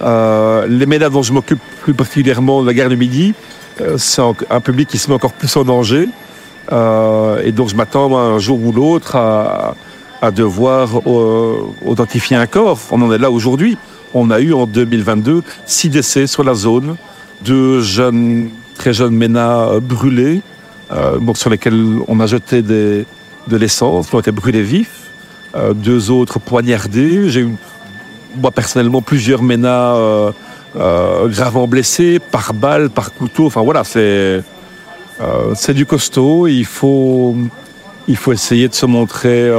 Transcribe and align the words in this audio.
Euh, 0.00 0.66
les 0.68 0.86
ménages 0.86 1.10
dont 1.10 1.22
je 1.22 1.32
m'occupe 1.32 1.60
plus 1.82 1.94
particulièrement 1.94 2.62
de 2.62 2.66
la 2.66 2.74
gare 2.74 2.88
du 2.88 2.96
Midi, 2.96 3.34
euh, 3.80 3.96
c'est 3.98 4.22
un 4.50 4.60
public 4.60 4.88
qui 4.88 4.98
se 4.98 5.08
met 5.08 5.14
encore 5.14 5.32
plus 5.32 5.54
en 5.56 5.64
danger. 5.64 6.08
Euh, 6.70 7.42
et 7.44 7.52
donc 7.52 7.68
je 7.68 7.76
m'attends 7.76 8.16
un 8.16 8.38
jour 8.38 8.62
ou 8.62 8.72
l'autre 8.72 9.16
à, 9.16 9.74
devoir 10.32 11.06
authentifier 11.86 12.36
un 12.36 12.46
corps. 12.46 12.80
On 12.90 13.00
en 13.02 13.12
est 13.12 13.18
là 13.18 13.30
aujourd'hui. 13.30 13.78
On 14.14 14.30
a 14.30 14.40
eu 14.40 14.52
en 14.52 14.66
2022 14.66 15.42
six 15.64 15.90
décès 15.90 16.26
sur 16.26 16.42
la 16.42 16.54
zone, 16.54 16.96
deux 17.44 17.82
jeunes, 17.82 18.48
très 18.76 18.92
jeunes 18.92 19.14
ménas 19.14 19.78
brûlés, 19.80 20.40
sur 21.34 21.50
lesquels 21.50 21.98
on 22.08 22.18
a 22.18 22.26
jeté 22.26 22.62
de 22.62 23.06
l'essence, 23.48 24.08
qui 24.08 24.14
ont 24.16 24.20
été 24.20 24.32
brûlés 24.32 24.62
vifs, 24.62 25.10
deux 25.74 26.10
autres 26.10 26.40
poignardés. 26.40 27.28
J'ai 27.30 27.46
moi 28.36 28.50
personnellement 28.50 29.02
plusieurs 29.02 29.42
ménas 29.42 29.94
euh, 29.94 30.32
euh, 30.76 31.28
gravement 31.28 31.66
blessés 31.66 32.18
par 32.18 32.54
balle, 32.54 32.90
par 32.90 33.12
couteau. 33.12 33.46
Enfin 33.46 33.62
voilà, 33.62 33.84
c'est 33.84 34.00
euh, 34.00 34.42
c'est 35.54 35.74
du 35.74 35.86
costaud. 35.86 36.46
Il 36.46 36.64
faut 36.64 37.36
il 38.06 38.16
faut 38.16 38.32
essayer 38.32 38.68
de 38.68 38.74
se 38.74 38.86
montrer 38.86 39.50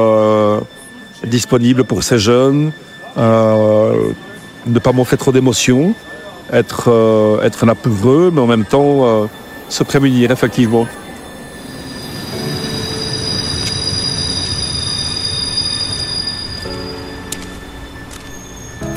disponible 1.23 1.83
pour 1.83 2.03
ces 2.03 2.17
jeunes, 2.17 2.71
ne 3.17 4.79
pas 4.81 4.91
montrer 4.91 5.17
trop 5.17 5.31
d'émotions, 5.31 5.93
être 6.51 7.39
être 7.43 7.65
là 7.65 7.75
pour 7.75 8.31
mais 8.31 8.41
en 8.41 8.47
même 8.47 8.65
temps 8.65 9.29
se 9.67 9.83
prémunir 9.83 10.31
effectivement. 10.31 10.87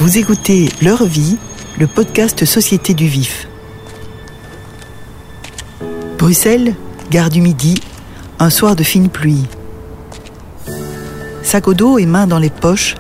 Vous 0.02 0.18
écoutez 0.18 0.68
Leur 0.82 1.04
vie, 1.04 1.36
le 1.78 1.86
podcast 1.86 2.44
Société 2.44 2.92
du 2.92 3.06
Vif. 3.06 3.46
Bruxelles, 6.18 6.74
gare 7.08 7.30
du 7.30 7.40
Midi, 7.40 7.80
un 8.40 8.50
soir 8.50 8.74
de 8.74 8.82
fine 8.82 9.10
pluie. 9.10 9.46
Sac 11.44 11.68
au 11.68 11.74
dos 11.74 11.98
et 11.98 12.06
mains 12.06 12.26
dans 12.26 12.40
les 12.40 12.50
poches, 12.50 12.96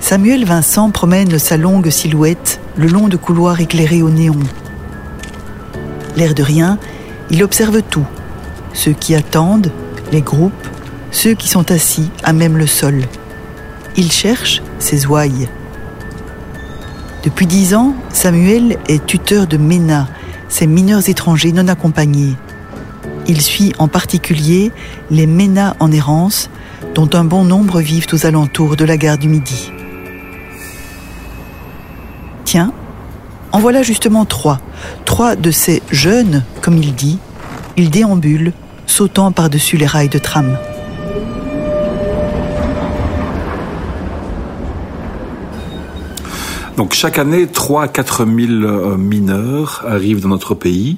Samuel 0.00 0.44
Vincent 0.44 0.90
promène 0.90 1.38
sa 1.38 1.56
longue 1.56 1.88
silhouette 1.88 2.60
le 2.76 2.88
long 2.88 3.08
de 3.08 3.16
couloirs 3.16 3.62
éclairés 3.62 4.02
au 4.02 4.10
néon. 4.10 4.38
L'air 6.14 6.34
de 6.34 6.42
rien, 6.42 6.78
il 7.30 7.42
observe 7.42 7.80
tout. 7.80 8.06
Ceux 8.74 8.92
qui 8.92 9.14
attendent, 9.14 9.72
les 10.12 10.20
groupes, 10.20 10.52
ceux 11.10 11.32
qui 11.32 11.48
sont 11.48 11.70
assis 11.70 12.10
à 12.22 12.34
même 12.34 12.58
le 12.58 12.66
sol. 12.66 13.00
Il 13.96 14.12
cherche 14.12 14.60
ses 14.78 15.06
ouailles. 15.06 15.48
Depuis 17.24 17.46
dix 17.46 17.74
ans, 17.74 17.94
Samuel 18.10 18.76
est 18.86 19.06
tuteur 19.06 19.46
de 19.46 19.56
MENA, 19.56 20.08
ces 20.50 20.66
mineurs 20.66 21.08
étrangers 21.08 21.52
non 21.52 21.68
accompagnés. 21.68 22.34
Il 23.26 23.40
suit 23.40 23.72
en 23.78 23.88
particulier 23.88 24.72
les 25.10 25.26
MENA 25.26 25.74
en 25.80 25.90
errance, 25.90 26.50
dont 26.94 27.08
un 27.14 27.24
bon 27.24 27.44
nombre 27.44 27.80
vivent 27.80 28.08
aux 28.12 28.26
alentours 28.26 28.76
de 28.76 28.84
la 28.84 28.98
gare 28.98 29.16
du 29.16 29.28
Midi. 29.28 29.72
Tiens, 32.44 32.74
en 33.52 33.58
voilà 33.58 33.82
justement 33.82 34.26
trois. 34.26 34.60
Trois 35.06 35.34
de 35.34 35.50
ces 35.50 35.82
jeunes, 35.90 36.42
comme 36.60 36.76
il 36.76 36.94
dit, 36.94 37.18
ils 37.78 37.88
déambulent, 37.88 38.52
sautant 38.84 39.32
par-dessus 39.32 39.78
les 39.78 39.86
rails 39.86 40.10
de 40.10 40.18
tram. 40.18 40.58
Donc 46.76 46.92
chaque 46.92 47.20
année, 47.20 47.46
3 47.46 47.84
à 47.84 47.88
4 47.88 48.26
000 48.26 48.52
euh, 48.64 48.96
mineurs 48.96 49.84
arrivent 49.86 50.20
dans 50.20 50.28
notre 50.28 50.56
pays 50.56 50.96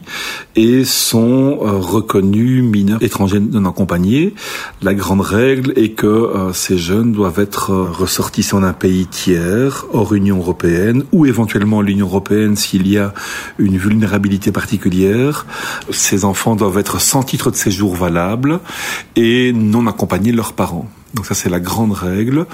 et 0.54 0.86
sont 0.86 1.58
euh, 1.60 1.76
reconnus 1.76 2.62
mineurs 2.62 3.02
étrangers 3.02 3.40
non 3.40 3.68
accompagnés. 3.68 4.34
La 4.80 4.94
grande 4.94 5.20
règle 5.20 5.74
est 5.76 5.90
que 5.90 6.06
euh, 6.06 6.54
ces 6.54 6.78
jeunes 6.78 7.12
doivent 7.12 7.40
être 7.40 7.74
ressortissants 7.74 8.60
d'un 8.60 8.72
pays 8.72 9.06
tiers, 9.06 9.84
hors 9.92 10.14
Union 10.14 10.38
européenne, 10.38 11.04
ou 11.12 11.26
éventuellement 11.26 11.82
l'Union 11.82 12.06
européenne 12.06 12.56
s'il 12.56 12.88
y 12.88 12.96
a 12.96 13.12
une 13.58 13.76
vulnérabilité 13.76 14.52
particulière. 14.52 15.44
Ces 15.90 16.24
enfants 16.24 16.56
doivent 16.56 16.78
être 16.78 17.02
sans 17.02 17.22
titre 17.22 17.50
de 17.50 17.56
séjour 17.56 17.94
valable 17.94 18.60
et 19.14 19.52
non 19.52 19.86
accompagnés 19.86 20.32
de 20.32 20.36
leurs 20.38 20.54
parents. 20.54 20.88
Donc 21.16 21.24
ça 21.24 21.34
c'est 21.34 21.48
la 21.48 21.60
grande 21.60 21.92
règle. 21.92 22.44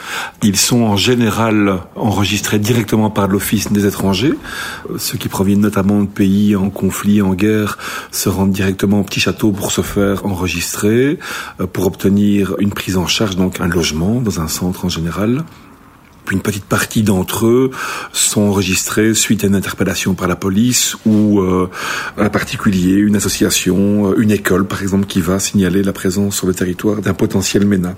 Ils 0.41 0.57
sont 0.57 0.83
en 0.83 0.97
général 0.97 1.81
enregistrés 1.97 2.61
directement 2.61 3.11
par 3.11 3.27
l'Office 3.27 3.73
des 3.73 3.87
étrangers. 3.87 4.35
Euh, 4.89 4.99
ceux 4.99 5.19
qui 5.19 5.29
proviennent 5.29 5.61
notamment 5.61 6.03
de 6.03 6.07
pays 6.07 6.55
en 6.55 6.71
conflit, 6.71 7.23
en 7.23 7.35
guerre, 7.35 7.77
se 8.13 8.29
rendent 8.29 8.53
directement 8.53 9.01
au 9.01 9.03
petit 9.03 9.19
château 9.19 9.51
pour 9.51 9.73
se 9.73 9.81
faire 9.81 10.25
enregistrer, 10.25 11.19
euh, 11.61 11.67
pour 11.67 11.87
obtenir 11.87 12.55
une 12.61 12.71
prise 12.71 12.97
en 12.97 13.09
charge, 13.09 13.35
donc 13.35 13.61
un 13.61 13.67
logement 13.67 14.21
dans 14.21 14.41
un 14.41 14.47
centre 14.47 14.85
en 14.85 14.89
général. 14.89 15.43
Puis 16.25 16.37
une 16.37 16.43
petite 16.43 16.67
partie 16.67 17.03
d'entre 17.03 17.47
eux 17.47 17.73
sont 18.13 18.43
enregistrés 18.43 19.13
suite 19.13 19.43
à 19.43 19.49
une 19.49 19.57
interpellation 19.57 20.15
par 20.15 20.29
la 20.29 20.37
police 20.37 20.97
ou 21.05 21.41
euh, 21.41 21.69
un 22.17 22.29
particulier, 22.29 22.95
une 22.95 23.17
association, 23.17 24.17
une 24.17 24.31
école 24.31 24.69
par 24.69 24.83
exemple 24.83 25.07
qui 25.07 25.21
va 25.21 25.41
signaler 25.41 25.83
la 25.83 25.93
présence 25.93 26.37
sur 26.37 26.47
le 26.47 26.55
territoire 26.55 27.01
d'un 27.01 27.13
potentiel 27.15 27.67
MENA. 27.67 27.97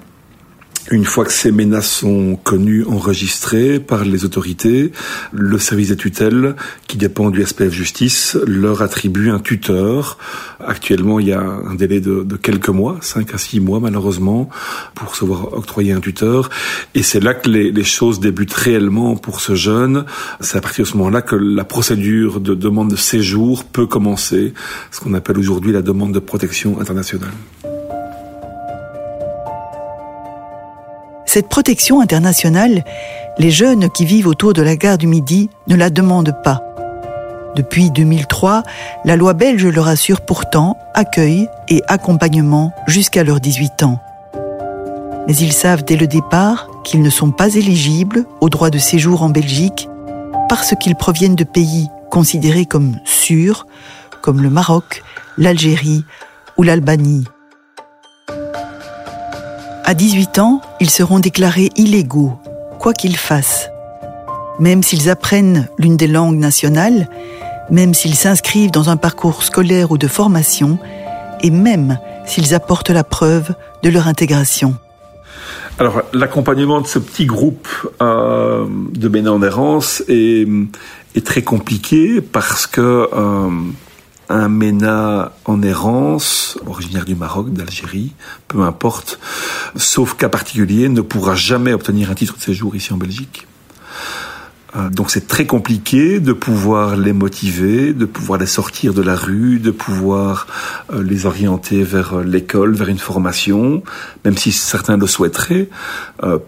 Une 0.91 1.07
fois 1.07 1.25
que 1.25 1.33
ces 1.33 1.51
menaces 1.51 1.89
sont 1.89 2.37
connues, 2.37 2.85
enregistrées 2.85 3.81
par 3.81 4.05
les 4.05 4.27
autorités, 4.27 4.93
le 5.33 5.59
service 5.59 5.89
des 5.89 5.97
tutelles, 5.97 6.57
qui 6.89 6.99
dépend 6.99 7.31
du 7.31 7.43
SPF 7.43 7.73
Justice, 7.73 8.37
leur 8.47 8.83
attribue 8.83 9.31
un 9.31 9.39
tuteur. 9.39 10.19
Actuellement, 10.61 11.21
il 11.21 11.29
y 11.29 11.33
a 11.33 11.41
un 11.41 11.75
délai 11.75 12.01
de, 12.01 12.37
quelques 12.37 12.69
mois, 12.69 12.99
5 13.01 13.33
à 13.33 13.39
6 13.39 13.61
mois 13.61 13.81
malheureusement, 13.81 14.51
pour 14.95 15.17
se 15.17 15.25
voir 15.25 15.55
octroyer 15.55 15.93
un 15.93 16.01
tuteur. 16.01 16.51
Et 16.95 17.03
c'est 17.03 17.21
là 17.21 17.33
que 17.33 17.49
les, 17.49 17.73
les, 17.73 17.85
choses 17.85 18.21
débutent 18.21 18.53
réellement 18.53 19.17
pour 19.17 19.41
ce 19.41 19.55
jeune. 19.55 20.05
C'est 20.41 20.59
à 20.59 20.61
partir 20.61 20.85
de 20.85 20.91
ce 20.91 20.99
moment-là 20.99 21.23
que 21.23 21.37
la 21.37 21.65
procédure 21.65 22.41
de 22.41 22.55
demande 22.55 22.91
de 22.91 22.97
séjour 22.97 23.65
peut 23.65 23.87
commencer, 23.87 24.53
ce 24.91 25.01
qu'on 25.01 25.15
appelle 25.15 25.39
aujourd'hui 25.39 25.73
la 25.73 25.83
demande 25.83 26.13
de 26.13 26.19
protection 26.19 26.79
internationale. 26.79 27.33
Cette 31.35 31.49
protection 31.49 32.01
internationale, 32.01 32.85
les 33.41 33.51
jeunes 33.51 33.91
qui 33.91 34.05
vivent 34.05 34.29
autour 34.29 34.53
de 34.53 34.63
la 34.63 34.77
gare 34.77 34.99
du 34.99 35.09
Midi 35.09 35.51
ne 35.67 35.75
la 35.75 35.91
demandent 35.91 36.37
pas. 36.45 36.63
Depuis 37.57 37.91
2003, 37.91 38.63
la 39.05 39.17
loi 39.17 39.33
belge 39.33 39.67
leur 39.67 39.89
assure 39.89 40.21
pourtant 40.21 40.79
accueil 40.95 41.49
et 41.69 41.83
accompagnement 41.89 42.73
jusqu'à 42.87 43.25
leurs 43.25 43.41
18 43.41 43.83
ans. 43.83 43.99
Mais 45.27 45.35
ils 45.35 45.53
savent 45.53 45.83
dès 45.83 45.97
le 45.97 46.07
départ 46.07 46.69
qu'ils 46.85 47.03
ne 47.03 47.11
sont 47.11 47.33
pas 47.33 47.53
éligibles 47.57 48.27
au 48.41 48.49
droit 48.49 48.71
de 48.71 48.79
séjour 48.79 49.25
en 49.25 49.29
Belgique 49.29 49.89
parce 50.49 50.77
qu'ils 50.77 50.95
proviennent 50.95 51.35
de 51.35 51.43
pays 51.43 51.89
considérés 52.13 52.65
comme 52.65 53.01
sûrs, 53.05 53.67
comme 54.23 54.41
le 54.41 54.51
Maroc, 54.51 55.03
l'Algérie 55.37 56.05
ou 56.57 56.63
l'Albanie. 56.63 57.25
À 59.87 59.93
18 59.93 60.39
ans, 60.39 60.63
ils 60.81 60.89
seront 60.89 61.19
déclarés 61.19 61.71
illégaux, 61.77 62.39
quoi 62.79 62.95
qu'ils 62.95 63.19
fassent. 63.19 63.69
Même 64.59 64.83
s'ils 64.83 65.11
apprennent 65.11 65.69
l'une 65.77 65.99
des 65.99 66.07
langues 66.07 66.39
nationales, 66.39 67.11
même 67.71 67.93
s'ils 67.93 68.15
s'inscrivent 68.15 68.71
dans 68.71 68.89
un 68.89 68.97
parcours 68.97 69.43
scolaire 69.43 69.91
ou 69.91 69.99
de 69.99 70.09
formation, 70.09 70.79
et 71.43 71.51
même 71.51 71.99
s'ils 72.25 72.55
apportent 72.55 72.89
la 72.89 73.05
preuve 73.05 73.55
de 73.83 73.91
leur 73.91 74.09
intégration. 74.09 74.75
Alors, 75.79 76.01
l'accompagnement 76.15 76.81
de 76.81 76.87
ce 76.87 76.99
petit 76.99 77.27
groupe 77.27 77.69
euh, 78.01 78.65
de 78.95 79.09
bénéandérance 79.09 80.03
est, 80.09 80.49
est 81.15 81.27
très 81.27 81.43
compliqué 81.43 82.23
parce 82.23 82.67
que 82.67 82.81
euh, 83.13 83.49
un 84.29 84.49
MENA 84.49 85.33
en 85.45 85.63
errance, 85.63 86.59
originaire 86.67 87.05
du 87.05 87.15
Maroc, 87.15 87.53
d'Algérie, 87.53 88.13
peu 88.49 88.63
importe, 88.63 89.19
sauf 89.77 90.17
cas 90.17 90.29
particulier, 90.29 90.89
ne 90.89 91.01
pourra 91.01 91.35
jamais 91.35 91.73
obtenir 91.73 92.11
un 92.11 92.15
titre 92.15 92.37
de 92.37 92.43
séjour 92.43 92.75
ici 92.77 92.93
en 92.93 92.97
Belgique. 92.97 93.47
Euh, 94.77 94.89
donc 94.91 95.11
c'est 95.11 95.29
très 95.29 95.47
compliqué 95.47 96.21
de 96.21 96.33
pouvoir 96.33 96.97
les 96.97 97.13
motiver, 97.13 97.93
de 97.93 98.05
pouvoir 98.05 98.41
les 98.41 98.47
sortir 98.47 98.93
de 98.93 99.03
la 99.03 99.15
rue, 99.15 99.61
de 99.61 99.71
pouvoir 99.71 100.47
euh, 100.93 101.03
les 101.03 101.27
orienter 101.27 101.83
vers 101.83 102.15
euh, 102.15 102.25
l'école, 102.25 102.75
vers 102.75 102.89
une 102.89 102.99
formation, 102.99 103.83
même 104.25 104.37
si 104.37 104.53
certains 104.53 104.97
le 104.97 105.07
souhaiteraient, 105.07 105.69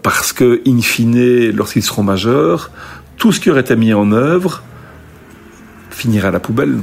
parce 0.01 0.33
que, 0.33 0.61
in 0.67 0.81
fine, 0.81 1.51
lorsqu'ils 1.51 1.83
seront 1.83 2.03
majeurs, 2.03 2.71
tout 3.17 3.31
ce 3.31 3.39
qui 3.39 3.49
aurait 3.49 3.61
été 3.61 3.75
mis 3.75 3.93
en 3.93 4.11
œuvre 4.11 4.63
finira 5.89 6.29
à 6.29 6.31
la 6.31 6.39
poubelle. 6.39 6.79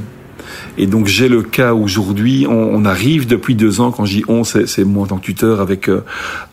Et 0.77 0.87
donc 0.87 1.07
j'ai 1.07 1.29
le 1.29 1.41
cas 1.41 1.73
aujourd'hui, 1.73 2.45
on, 2.49 2.53
on, 2.53 2.85
arrive 2.85 3.27
depuis 3.27 3.55
deux 3.55 3.81
ans, 3.81 3.91
quand 3.91 4.05
j'y 4.05 4.23
on, 4.27 4.43
c'est 4.43 4.83
moi 4.83 5.03
en 5.03 5.07
tant 5.07 5.17
que 5.17 5.25
tuteur 5.25 5.61
avec 5.61 5.89
euh, 5.89 6.03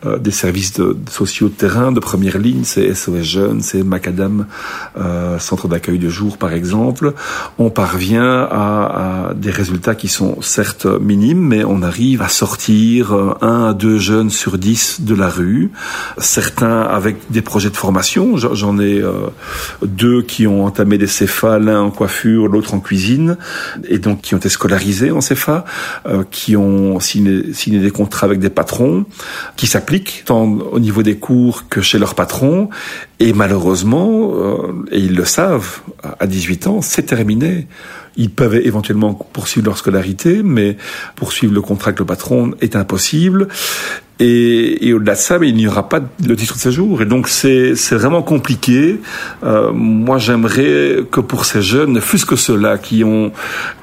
euh, 0.05 0.17
des 0.17 0.31
services 0.31 0.73
de, 0.73 0.97
sociaux 1.09 1.49
de 1.49 1.53
terrain 1.53 1.91
de 1.91 1.99
première 1.99 2.37
ligne, 2.37 2.63
c'est 2.63 2.93
SOS 2.93 3.21
Jeunes, 3.21 3.61
c'est 3.61 3.83
Macadam, 3.83 4.45
euh, 4.97 5.39
centre 5.39 5.67
d'accueil 5.67 5.99
de 5.99 6.09
jour 6.09 6.37
par 6.37 6.53
exemple. 6.53 7.13
On 7.57 7.69
parvient 7.69 8.47
à, 8.49 9.29
à, 9.29 9.33
des 9.33 9.51
résultats 9.51 9.95
qui 9.95 10.07
sont 10.07 10.41
certes 10.41 10.85
minimes, 10.85 11.45
mais 11.47 11.63
on 11.63 11.81
arrive 11.81 12.21
à 12.21 12.27
sortir 12.27 13.13
euh, 13.13 13.33
un 13.41 13.69
à 13.69 13.73
deux 13.73 13.97
jeunes 13.97 14.29
sur 14.29 14.57
dix 14.57 15.01
de 15.01 15.15
la 15.15 15.29
rue, 15.29 15.71
certains 16.17 16.81
avec 16.81 17.17
des 17.29 17.41
projets 17.41 17.69
de 17.69 17.77
formation. 17.77 18.37
J'en 18.37 18.79
ai 18.79 19.01
euh, 19.01 19.11
deux 19.83 20.21
qui 20.21 20.47
ont 20.47 20.65
entamé 20.65 20.97
des 20.97 21.07
CFA, 21.07 21.59
l'un 21.59 21.81
en 21.81 21.91
coiffure, 21.91 22.47
l'autre 22.47 22.73
en 22.73 22.79
cuisine, 22.79 23.37
et 23.87 23.99
donc 23.99 24.12
qui 24.21 24.35
ont 24.35 24.37
été 24.37 24.49
scolarisés 24.49 25.11
en 25.11 25.19
CFA, 25.19 25.65
euh, 26.05 26.23
qui 26.29 26.55
ont 26.55 26.99
signé, 26.99 27.79
des 27.79 27.91
contrats 27.91 28.25
avec 28.25 28.39
des 28.39 28.49
patrons, 28.49 29.05
qui 29.55 29.67
s'appliquent 29.67 30.23
tant 30.25 30.43
au 30.45 30.79
niveau 30.79 31.03
des 31.03 31.17
cours 31.17 31.67
que 31.67 31.81
chez 31.81 31.99
leurs 31.99 32.15
patrons. 32.15 32.69
Et 33.19 33.33
malheureusement, 33.33 34.33
euh, 34.35 34.85
et 34.91 34.99
ils 34.99 35.15
le 35.15 35.25
savent, 35.25 35.81
à 36.19 36.27
18 36.27 36.67
ans, 36.67 36.81
c'est 36.81 37.03
terminé. 37.03 37.67
Ils 38.15 38.29
peuvent 38.29 38.55
éventuellement 38.55 39.13
poursuivre 39.13 39.67
leur 39.67 39.77
scolarité, 39.77 40.41
mais 40.43 40.77
poursuivre 41.15 41.53
le 41.53 41.61
contrat 41.61 41.89
avec 41.89 41.99
le 41.99 42.05
patron 42.05 42.51
est 42.61 42.75
impossible. 42.75 43.47
Et, 44.19 44.87
et 44.87 44.93
au-delà 44.93 45.15
de 45.15 45.19
ça, 45.19 45.39
mais 45.39 45.49
il 45.49 45.55
n'y 45.55 45.67
aura 45.67 45.89
pas 45.89 45.99
le 46.25 46.35
titre 46.35 46.53
de 46.53 46.59
séjour. 46.59 47.01
Et 47.01 47.05
donc 47.05 47.27
c'est 47.27 47.73
vraiment 47.91 48.21
compliqué. 48.21 49.01
Euh, 49.43 49.71
moi, 49.73 50.19
j'aimerais 50.19 50.99
que 51.11 51.19
pour 51.19 51.45
ces 51.45 51.61
jeunes, 51.61 51.93
ne 51.93 51.99
fût-ce 51.99 52.25
que 52.25 52.35
ceux-là 52.35 52.77
qui 52.77 53.03
ont 53.03 53.31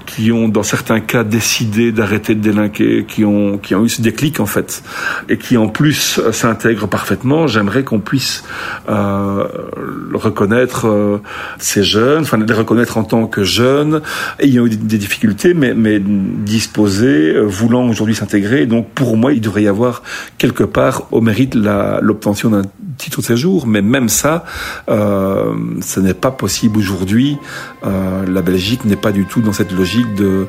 qui 0.06 0.32
ont 0.32 0.48
dans 0.48 0.64
certains 0.64 0.98
cas 0.98 1.22
décidé 1.22 1.92
d'arrêter 1.92 2.34
de 2.34 2.40
délinquer, 2.40 3.04
qui 3.06 3.24
ont 3.24 3.58
qui 3.58 3.74
ont 3.74 3.84
eu 3.84 3.88
ce 3.88 4.02
déclic 4.02 4.40
en 4.40 4.46
fait, 4.46 4.82
et 5.28 5.38
qui 5.38 5.56
en 5.56 5.68
plus 5.68 6.20
s'intègrent 6.32 6.88
parfaitement, 6.88 7.46
j'aimerais 7.46 7.84
qu'on 7.84 8.00
puisse 8.00 8.42
euh, 8.88 9.44
reconnaître 10.14 10.88
euh, 10.88 11.18
ces 11.58 11.84
jeunes, 11.84 12.22
enfin 12.22 12.38
les 12.38 12.52
reconnaître 12.52 12.98
en 12.98 13.04
tant 13.04 13.26
que 13.26 13.44
jeunes 13.44 14.02
ayant 14.38 14.66
eu 14.66 14.70
des 14.70 14.98
difficultés, 14.98 15.54
mais 15.54 15.74
mais 15.74 16.00
disposés, 16.00 17.34
euh, 17.34 17.42
voulant 17.42 17.88
aujourd'hui 17.88 18.14
s'intégrer. 18.14 18.66
Donc 18.66 18.90
pour 18.90 19.16
moi, 19.16 19.32
il 19.32 19.40
devrait 19.40 19.62
y 19.62 19.68
avoir 19.68 20.02
quelque 20.38 20.64
part 20.64 21.08
au 21.10 21.20
mérite 21.20 21.54
l'obtention 21.54 22.50
d'un 22.50 22.62
titre 22.98 23.20
de 23.20 23.26
séjour, 23.26 23.66
mais 23.66 23.82
même 23.82 24.08
ça, 24.08 24.44
euh, 24.88 25.52
ce 25.80 26.00
n'est 26.00 26.14
pas 26.14 26.30
possible 26.30 26.78
aujourd'hui. 26.78 27.38
Euh, 27.84 28.26
la 28.26 28.42
Belgique 28.42 28.84
n'est 28.84 28.96
pas 28.96 29.12
du 29.12 29.24
tout 29.24 29.40
dans 29.40 29.52
cette 29.52 29.72
logique 29.72 30.14
de, 30.14 30.46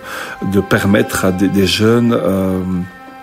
de 0.54 0.62
permettre 0.62 1.26
à 1.26 1.32
des, 1.32 1.48
des 1.48 1.66
jeunes 1.66 2.14
euh, 2.14 2.60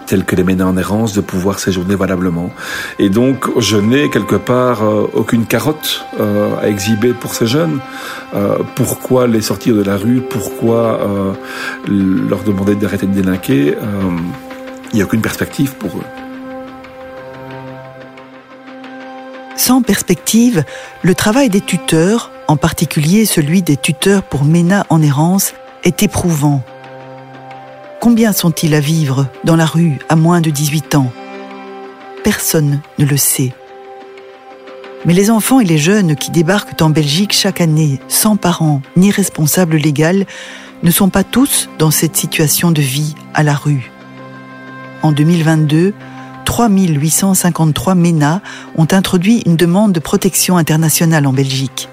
tels 0.09 0.25
que 0.25 0.35
les 0.35 0.43
ménats 0.43 0.67
en 0.67 0.77
errance 0.77 1.13
de 1.13 1.21
pouvoir 1.21 1.61
séjourner 1.61 1.95
valablement. 1.95 2.51
Et 2.99 3.11
donc, 3.11 3.47
je 3.59 3.77
n'ai 3.77 4.09
quelque 4.11 4.37
part 4.37 4.83
euh, 4.83 5.07
aucune 5.13 5.45
carotte 5.45 6.05
euh, 6.19 6.57
à 6.61 6.69
exhiber 6.69 7.13
pour 7.13 7.35
ces 7.35 7.47
jeunes. 7.47 7.79
Euh, 8.35 8.59
pourquoi 8.75 9.27
les 9.27 9.43
sortir 9.43 9.75
de 9.75 9.83
la 9.83 9.97
rue? 9.97 10.21
Pourquoi 10.21 11.01
leur 11.87 12.43
demander 12.43 12.75
d'arrêter 12.75 13.07
de 13.07 13.13
délinquer? 13.13 13.75
Il 14.93 14.97
n'y 14.97 15.03
a 15.03 15.05
aucune 15.05 15.21
perspective 15.21 15.75
pour 15.75 15.91
eux. 15.91 16.09
Sans 19.57 19.83
perspective, 19.83 20.65
le 21.03 21.15
travail 21.15 21.51
des 21.51 21.61
tuteurs, 21.61 22.31
en 22.47 22.57
particulier 22.57 23.27
celui 23.27 23.61
des 23.61 23.77
tuteurs 23.77 24.23
pour 24.23 24.45
MENA 24.45 24.87
en 24.89 25.03
errance, 25.03 25.53
est 25.85 26.03
éprouvant. 26.03 26.63
Combien 28.01 28.33
sont-ils 28.33 28.77
à 28.77 28.81
vivre 28.81 29.27
dans 29.43 29.57
la 29.57 29.67
rue 29.67 29.99
à 30.09 30.15
moins 30.15 30.41
de 30.41 30.51
18 30.51 30.95
ans? 30.95 31.11
Personne 32.23 32.81
ne 33.01 33.05
le 33.05 33.17
sait. 33.17 33.53
Mais 35.05 35.15
les 35.15 35.31
enfants 35.31 35.59
et 35.59 35.65
les 35.65 35.79
jeunes 35.79 36.15
qui 36.15 36.31
débarquent 36.31 36.81
en 36.81 36.91
Belgique 36.91 37.33
chaque 37.33 37.61
année 37.61 37.99
sans 38.07 38.37
parents 38.37 38.83
ni 38.97 39.11
responsable 39.11 39.77
légal 39.77 40.27
ne 40.85 40.93
sont 40.93 41.09
pas 41.09 41.25
tous 41.25 41.69
dans 41.81 41.91
cette 41.91 42.17
situation 42.17 42.71
de 42.71 42.83
vie 42.83 43.17
à 43.35 43.43
la 43.43 43.55
rue. 43.55 43.91
En 45.03 45.11
2022, 45.11 45.93
3853 46.45 47.97
MENA 47.97 48.43
ont 48.77 48.89
introduit 48.93 49.43
une 49.45 49.57
demande 49.57 49.93
de 49.93 50.01
protection 50.01 50.57
internationale 50.57 51.27
en 51.27 51.33
Belgique. 51.33 51.89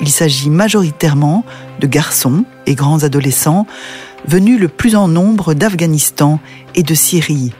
Il 0.00 0.10
s'agit 0.10 0.50
majoritairement 0.50 1.44
de 1.80 1.86
garçons 1.86 2.44
et 2.66 2.74
grands 2.74 3.02
adolescents 3.02 3.66
venus 4.26 4.60
le 4.60 4.68
plus 4.68 4.96
en 4.96 5.08
nombre 5.08 5.54
d'Afghanistan 5.54 6.40
et 6.74 6.82
de 6.82 6.94
Syrie. 6.94 7.52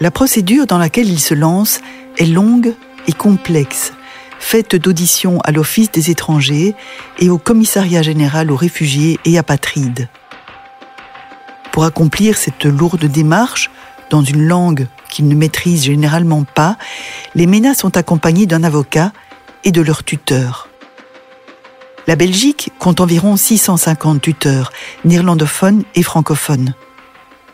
La 0.00 0.10
procédure 0.10 0.66
dans 0.66 0.78
laquelle 0.78 1.08
ils 1.08 1.20
se 1.20 1.34
lancent 1.34 1.80
est 2.18 2.26
longue 2.26 2.74
et 3.06 3.12
complexe, 3.12 3.92
faite 4.38 4.76
d'auditions 4.76 5.40
à 5.42 5.52
l'Office 5.52 5.90
des 5.90 6.10
étrangers 6.10 6.74
et 7.18 7.30
au 7.30 7.38
Commissariat 7.38 8.02
général 8.02 8.50
aux 8.50 8.56
réfugiés 8.56 9.18
et 9.24 9.38
apatrides. 9.38 10.08
Pour 11.72 11.84
accomplir 11.84 12.36
cette 12.36 12.64
lourde 12.64 13.04
démarche, 13.04 13.70
dans 14.10 14.22
une 14.22 14.42
langue 14.42 14.88
qu'ils 15.08 15.28
ne 15.28 15.34
maîtrisent 15.34 15.84
généralement 15.84 16.44
pas, 16.44 16.76
les 17.34 17.46
MENA 17.46 17.74
sont 17.74 17.96
accompagnés 17.96 18.46
d'un 18.46 18.62
avocat 18.62 19.12
et 19.64 19.72
de 19.72 19.80
leur 19.80 20.04
tuteur. 20.04 20.68
La 22.06 22.16
Belgique 22.16 22.70
compte 22.78 23.00
environ 23.00 23.36
650 23.36 24.20
tuteurs, 24.20 24.72
néerlandophones 25.04 25.84
et 25.94 26.02
francophones. 26.02 26.74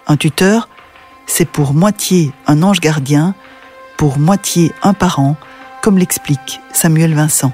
Un 0.06 0.16
tuteur, 0.16 0.68
c'est 1.26 1.44
pour 1.44 1.74
moitié 1.74 2.32
un 2.46 2.62
ange 2.62 2.80
gardien, 2.80 3.34
pour 3.98 4.18
moitié 4.18 4.72
un 4.82 4.94
parent, 4.94 5.36
comme 5.82 5.98
l'explique 5.98 6.60
Samuel 6.72 7.14
Vincent. 7.14 7.52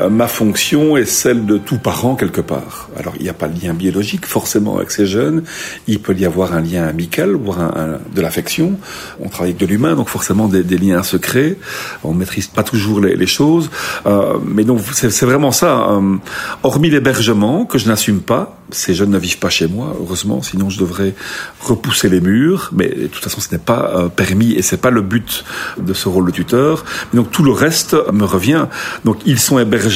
Euh, 0.00 0.08
ma 0.08 0.28
fonction 0.28 0.96
est 0.96 1.04
celle 1.04 1.46
de 1.46 1.58
tout 1.58 1.78
parent 1.78 2.14
quelque 2.14 2.40
part. 2.40 2.88
Alors 2.96 3.14
il 3.16 3.22
n'y 3.22 3.28
a 3.28 3.34
pas 3.34 3.48
de 3.48 3.60
lien 3.60 3.74
biologique 3.74 4.26
forcément 4.26 4.76
avec 4.76 4.90
ces 4.90 5.06
jeunes, 5.06 5.42
il 5.86 6.00
peut 6.00 6.14
y 6.16 6.24
avoir 6.24 6.52
un 6.52 6.60
lien 6.60 6.86
amical, 6.86 7.32
voire 7.32 7.60
un, 7.60 7.72
un, 7.76 7.98
de 8.14 8.20
l'affection. 8.20 8.78
On 9.20 9.28
travaille 9.28 9.50
avec 9.50 9.60
de 9.60 9.66
l'humain, 9.66 9.94
donc 9.94 10.08
forcément 10.08 10.46
des, 10.48 10.62
des, 10.62 10.78
liens 10.78 11.02
secrets. 11.02 11.56
On 12.04 12.14
ne 12.14 12.18
maîtrise 12.18 12.46
pas 12.46 12.62
toujours 12.62 13.00
les, 13.00 13.16
les 13.16 13.26
choses, 13.26 13.70
euh, 14.06 14.38
mais 14.44 14.64
donc 14.64 14.80
c'est 14.92 15.26
vraiment 15.26 15.52
ça. 15.52 15.90
Euh, 15.90 16.16
hormis 16.62 16.90
l'hébergement 16.90 17.64
que 17.64 17.78
je 17.78 17.88
n'assume 17.88 18.20
pas, 18.20 18.58
ces 18.70 18.94
jeunes 18.94 19.10
ne 19.10 19.18
vivent 19.18 19.38
pas 19.38 19.48
chez 19.48 19.66
moi, 19.66 19.96
heureusement, 19.98 20.42
sinon 20.42 20.70
je 20.70 20.78
devrais 20.78 21.14
repousser 21.60 22.08
les 22.08 22.20
murs. 22.20 22.70
Mais 22.72 22.88
de 22.88 23.06
toute 23.06 23.24
façon, 23.24 23.40
ce 23.40 23.50
n'est 23.50 23.58
pas 23.58 23.92
euh, 23.96 24.08
permis 24.08 24.52
et 24.52 24.62
c'est 24.62 24.76
pas 24.76 24.90
le 24.90 25.02
but 25.02 25.44
de 25.78 25.92
ce 25.94 26.08
rôle 26.08 26.26
de 26.26 26.30
tuteur. 26.30 26.84
Mais 27.12 27.18
donc 27.18 27.30
tout 27.30 27.42
le 27.42 27.52
reste 27.52 27.96
me 28.12 28.24
revient. 28.24 28.66
Donc 29.04 29.18
ils 29.24 29.38
sont 29.38 29.58
hébergés 29.58 29.87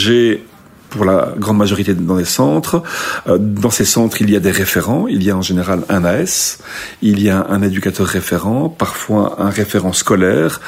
pour 0.93 1.05
la 1.05 1.33
grande 1.37 1.57
majorité 1.57 1.95
dans 1.95 2.17
les 2.17 2.25
centres. 2.25 2.83
Euh, 3.27 3.39
dans 3.39 3.71
ces 3.71 3.85
centres, 3.85 4.21
il 4.21 4.31
y 4.31 4.37
a 4.37 4.41
des 4.41 4.51
référents. 4.51 5.07
Il 5.09 5.23
y 5.23 5.31
a 5.31 5.37
en 5.37 5.43
général 5.43 5.81
un 5.89 6.05
AS, 6.05 6.59
il 7.01 7.23
y 7.23 7.31
a 7.31 7.47
un 7.49 7.63
éducateur 7.63 8.07
référent, 8.07 8.69
parfois 8.69 9.37
un 9.39 9.51
référent 9.51 9.93
scolaire. 9.93 10.61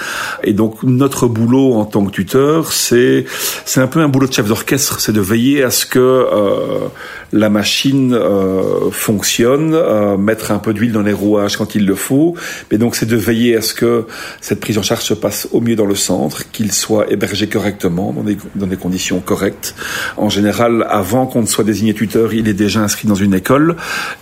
Et 0.42 0.54
donc 0.54 0.82
notre 0.82 1.26
boulot 1.28 1.74
en 1.74 1.84
tant 1.84 2.04
que 2.06 2.10
tuteur, 2.10 2.72
c'est 2.72 3.26
c'est 3.64 3.80
un 3.80 3.86
peu 3.86 4.00
un 4.00 4.08
boulot 4.08 4.26
de 4.26 4.32
chef 4.32 4.48
d'orchestre, 4.48 4.98
c'est 5.00 5.12
de 5.12 5.20
veiller 5.20 5.62
à 5.62 5.70
ce 5.70 5.84
que 5.84 5.98
euh, 5.98 6.88
la 7.34 7.50
machine 7.50 8.14
euh, 8.14 8.90
fonctionne, 8.92 9.74
euh, 9.74 10.16
mettre 10.16 10.52
un 10.52 10.58
peu 10.60 10.72
d'huile 10.72 10.92
dans 10.92 11.02
les 11.02 11.12
rouages 11.12 11.56
quand 11.56 11.74
il 11.74 11.84
le 11.84 11.96
faut. 11.96 12.36
Mais 12.70 12.78
donc 12.78 12.94
c'est 12.94 13.06
de 13.06 13.16
veiller 13.16 13.56
à 13.56 13.60
ce 13.60 13.74
que 13.74 14.06
cette 14.40 14.60
prise 14.60 14.78
en 14.78 14.82
charge 14.82 15.02
se 15.02 15.14
passe 15.14 15.48
au 15.50 15.60
mieux 15.60 15.74
dans 15.74 15.84
le 15.84 15.96
centre, 15.96 16.50
qu'il 16.52 16.70
soit 16.70 17.10
hébergé 17.10 17.48
correctement, 17.48 18.12
dans 18.12 18.22
des, 18.22 18.38
dans 18.54 18.68
des 18.68 18.76
conditions 18.76 19.18
correctes. 19.18 19.74
En 20.16 20.28
général, 20.28 20.86
avant 20.88 21.26
qu'on 21.26 21.42
ne 21.42 21.46
soit 21.46 21.64
désigné 21.64 21.92
tuteur, 21.92 22.32
il 22.34 22.46
est 22.48 22.54
déjà 22.54 22.80
inscrit 22.80 23.08
dans 23.08 23.16
une 23.16 23.34
école, 23.34 23.76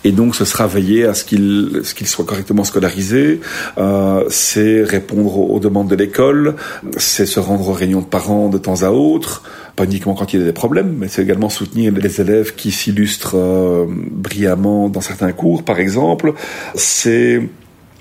et 0.05 0.13
donc 0.13 0.35
ce 0.35 0.47
sera 0.47 0.67
veiller 0.67 1.05
à 1.05 1.13
ce 1.13 1.25
qu'il 1.25 2.07
soit 2.07 2.25
correctement 2.25 2.65
scolarisé. 2.65 3.41
Euh, 3.77 4.25
c'est 4.29 4.83
répondre 4.85 5.39
aux 5.39 5.61
demandes 5.61 5.89
de 5.89 5.97
l'école, 5.97 6.55
c'est 6.97 7.27
se 7.27 7.41
rendre 7.41 7.69
aux 7.69 7.75
réunions 7.75 8.01
de 8.01 8.07
parents 8.07 8.49
de 8.49 8.57
temps 8.57 8.83
à 8.83 8.91
autre 8.91 9.43
pas 9.77 9.85
uniquement 9.85 10.15
quand 10.15 10.33
il 10.33 10.41
y 10.41 10.43
a 10.43 10.47
des 10.47 10.53
problèmes, 10.53 10.95
mais 10.99 11.09
c'est 11.09 11.23
également 11.23 11.49
soutenir 11.49 11.93
les 11.93 12.21
élèves 12.21 12.55
qui 12.55 12.71
s'illustrent 12.71 13.37
euh, 13.37 13.87
brillamment 13.89 14.89
dans 14.89 15.01
certains 15.01 15.33
cours, 15.33 15.63
par 15.65 15.79
exemple. 15.79 16.35
C'est 16.75 17.41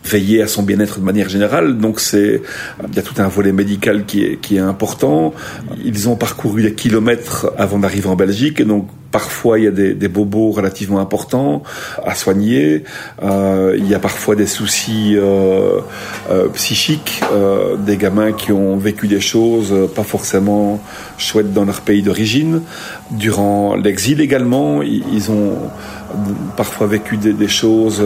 veiller 0.04 0.42
à 0.42 0.48
son 0.48 0.64
bien-être 0.64 1.00
de 1.00 1.06
manière 1.06 1.30
générale. 1.30 1.78
Donc 1.78 2.00
c'est, 2.00 2.42
il 2.88 2.96
y 2.96 3.00
a 3.00 3.02
tout 3.02 3.16
un 3.22 3.28
volet 3.28 3.52
médical 3.52 4.06
qui 4.06 4.24
est, 4.24 4.60
important. 4.60 5.34
Ils 5.84 6.10
ont 6.10 6.16
parcouru 6.16 6.64
des 6.64 6.74
kilomètres 6.74 7.52
avant 7.58 7.80
d'arriver 7.80 8.08
en 8.08 8.16
Belgique 8.16 8.60
et 8.60 8.66
donc 8.66 8.88
parfois 9.12 9.60
il 9.60 9.66
y 9.66 9.68
a 9.68 9.72
des, 9.72 10.08
bobos 10.08 10.52
relativement 10.52 11.00
importants 11.00 11.64
à 12.04 12.16
soigner. 12.16 12.84
Euh, 13.24 13.76
il 13.78 13.88
y 13.88 13.96
a 13.96 14.00
parfois 14.00 14.36
des 14.36 14.48
soucis 14.48 15.16
euh, 15.16 15.80
euh, 16.30 16.48
psychiques, 16.50 17.22
des 17.80 17.98
gamins 17.98 18.32
qui 18.32 18.52
ont 18.52 18.78
vécu 18.78 19.08
des 19.08 19.22
choses 19.22 19.74
pas 19.96 20.04
forcément 20.04 20.80
chouettes 21.18 21.54
dans 21.54 21.66
leur 21.66 21.82
pays 21.82 22.02
d'origine. 22.02 22.62
Durant 23.12 23.76
l'exil 23.76 24.22
également, 24.22 24.82
ils, 24.82 25.32
ont 25.32 25.58
parfois 26.56 26.88
vécu 26.88 27.18
des, 27.18 27.48
choses 27.48 28.02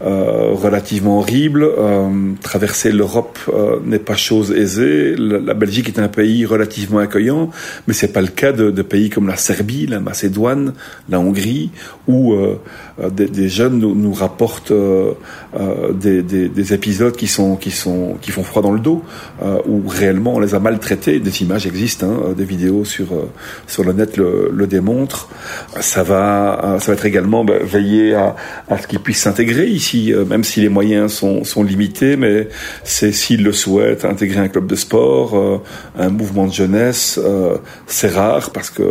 relativement 0.00 1.18
horrible. 1.18 1.64
Euh, 1.64 2.32
traverser 2.42 2.92
l'Europe 2.92 3.38
n'est 3.84 3.98
pas 3.98 4.16
chose 4.16 4.52
aisée. 4.52 5.14
La, 5.16 5.38
la, 5.38 5.54
Belgique 5.54 5.88
est 5.88 5.98
un 5.98 6.08
pays 6.08 6.44
relativement 6.44 6.98
accueillant, 6.98 7.50
mais 7.86 7.94
c'est 7.94 8.12
pas 8.12 8.20
le 8.20 8.28
cas 8.28 8.52
de, 8.52 8.70
de, 8.70 8.82
pays 8.82 9.10
comme 9.10 9.28
la 9.28 9.36
Serbie, 9.36 9.86
la 9.86 10.00
Macédoine, 10.10 10.74
la 11.08 11.20
Hongrie, 11.20 11.70
où 12.08 12.32
euh, 12.32 12.60
des, 13.08 13.28
des, 13.28 13.48
jeunes 13.48 13.78
nous, 13.78 14.12
rapportent 14.12 14.72
des, 14.72 16.22
des, 16.22 16.48
des, 16.48 16.74
épisodes 16.74 17.16
qui 17.16 17.26
sont 17.26 17.56
qui 17.56 17.70
sont 17.70 18.16
qui 18.20 18.30
font 18.30 18.42
froid 18.42 18.62
dans 18.62 18.72
le 18.72 18.80
dos, 18.80 19.02
où 19.66 19.82
réellement 19.88 20.34
on 20.34 20.40
les 20.40 20.54
a 20.54 20.58
maltraités. 20.58 21.20
Des 21.20 21.42
images 21.42 21.66
existent, 21.66 22.06
hein, 22.06 22.34
des 22.36 22.44
vidéos 22.44 22.84
sur 22.84 23.08
sur 23.66 23.84
le 23.84 23.92
net 23.92 24.16
le, 24.16 24.66
démontrent. 24.66 25.28
Ça 25.80 26.02
va 26.02 26.76
ça 26.80 26.86
va 26.88 26.92
être 26.92 27.06
également 27.06 27.44
ben, 27.44 27.62
veiller 27.62 28.14
à, 28.14 28.36
ce 28.80 28.86
qu'ils 28.86 29.00
puissent 29.00 29.22
s'intégrer 29.22 29.66
ici 29.66 30.00
euh, 30.08 30.24
même 30.24 30.44
si 30.44 30.60
les 30.60 30.68
moyens 30.68 31.12
sont, 31.12 31.44
sont 31.44 31.62
limités, 31.62 32.16
mais 32.16 32.48
c'est 32.84 33.12
s'ils 33.12 33.42
le 33.42 33.52
souhaitent, 33.52 34.04
intégrer 34.04 34.40
un 34.40 34.48
club 34.48 34.66
de 34.66 34.76
sport, 34.76 35.36
euh, 35.36 35.60
un 35.98 36.08
mouvement 36.08 36.46
de 36.46 36.52
jeunesse, 36.52 37.18
euh, 37.22 37.56
c'est 37.86 38.08
rare 38.08 38.50
parce 38.50 38.70
que 38.70 38.82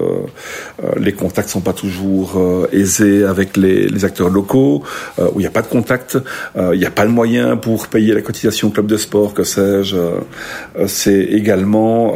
les 0.97 1.13
contacts 1.13 1.49
sont 1.49 1.61
pas 1.61 1.73
toujours 1.73 2.39
aisés 2.71 3.23
avec 3.23 3.57
les, 3.57 3.87
les 3.87 3.98
acteurs 4.05 4.29
locaux, 4.29 4.83
où 5.19 5.39
il 5.39 5.43
n'y 5.43 5.47
a 5.47 5.51
pas 5.51 5.61
de 5.61 5.67
contact, 5.67 6.17
il 6.55 6.77
n'y 6.77 6.85
a 6.85 6.91
pas 6.91 7.05
le 7.05 7.11
moyen 7.11 7.57
pour 7.57 7.87
payer 7.87 8.13
la 8.13 8.21
cotisation 8.21 8.69
club 8.69 8.87
de 8.87 8.97
sport, 8.97 9.33
que 9.33 9.43
sais-je. 9.43 9.97
c'est 10.87 11.19
également 11.19 12.15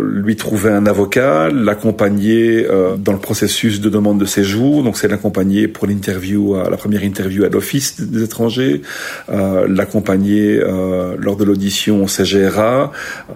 lui 0.00 0.36
trouver 0.36 0.70
un 0.70 0.86
avocat, 0.86 1.48
l'accompagner 1.50 2.66
dans 2.98 3.12
le 3.12 3.18
processus 3.18 3.80
de 3.80 3.88
demande 3.88 4.18
de 4.18 4.26
séjour, 4.26 4.82
donc 4.82 4.96
c'est 4.96 5.08
l'accompagner 5.08 5.68
pour 5.68 5.86
l'interview, 5.86 6.56
la 6.56 6.76
première 6.76 7.04
interview 7.04 7.44
à 7.44 7.48
l'office 7.48 8.00
des 8.00 8.22
étrangers, 8.22 8.82
euh, 9.30 9.66
l'accompagner 9.68 10.60
euh, 10.60 11.16
lors 11.18 11.36
de 11.36 11.44
l'audition 11.44 12.04
au 12.04 12.06
CGRA, 12.06 12.92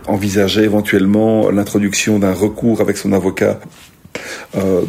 envisager 0.06 0.62
éventuellement 0.62 1.50
l'introduction 1.50 2.18
d'un 2.18 2.32
recours 2.32 2.80
avec 2.80 2.96
son 2.96 3.12
avocat 3.12 3.58
euh, 4.56 4.82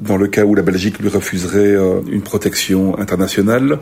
dans 0.00 0.16
le 0.16 0.26
cas 0.26 0.44
où 0.44 0.54
la 0.54 0.62
Belgique 0.62 0.98
lui 0.98 1.08
refuserait 1.08 1.74
euh, 1.74 2.00
une 2.10 2.22
protection 2.22 2.98
internationale. 2.98 3.78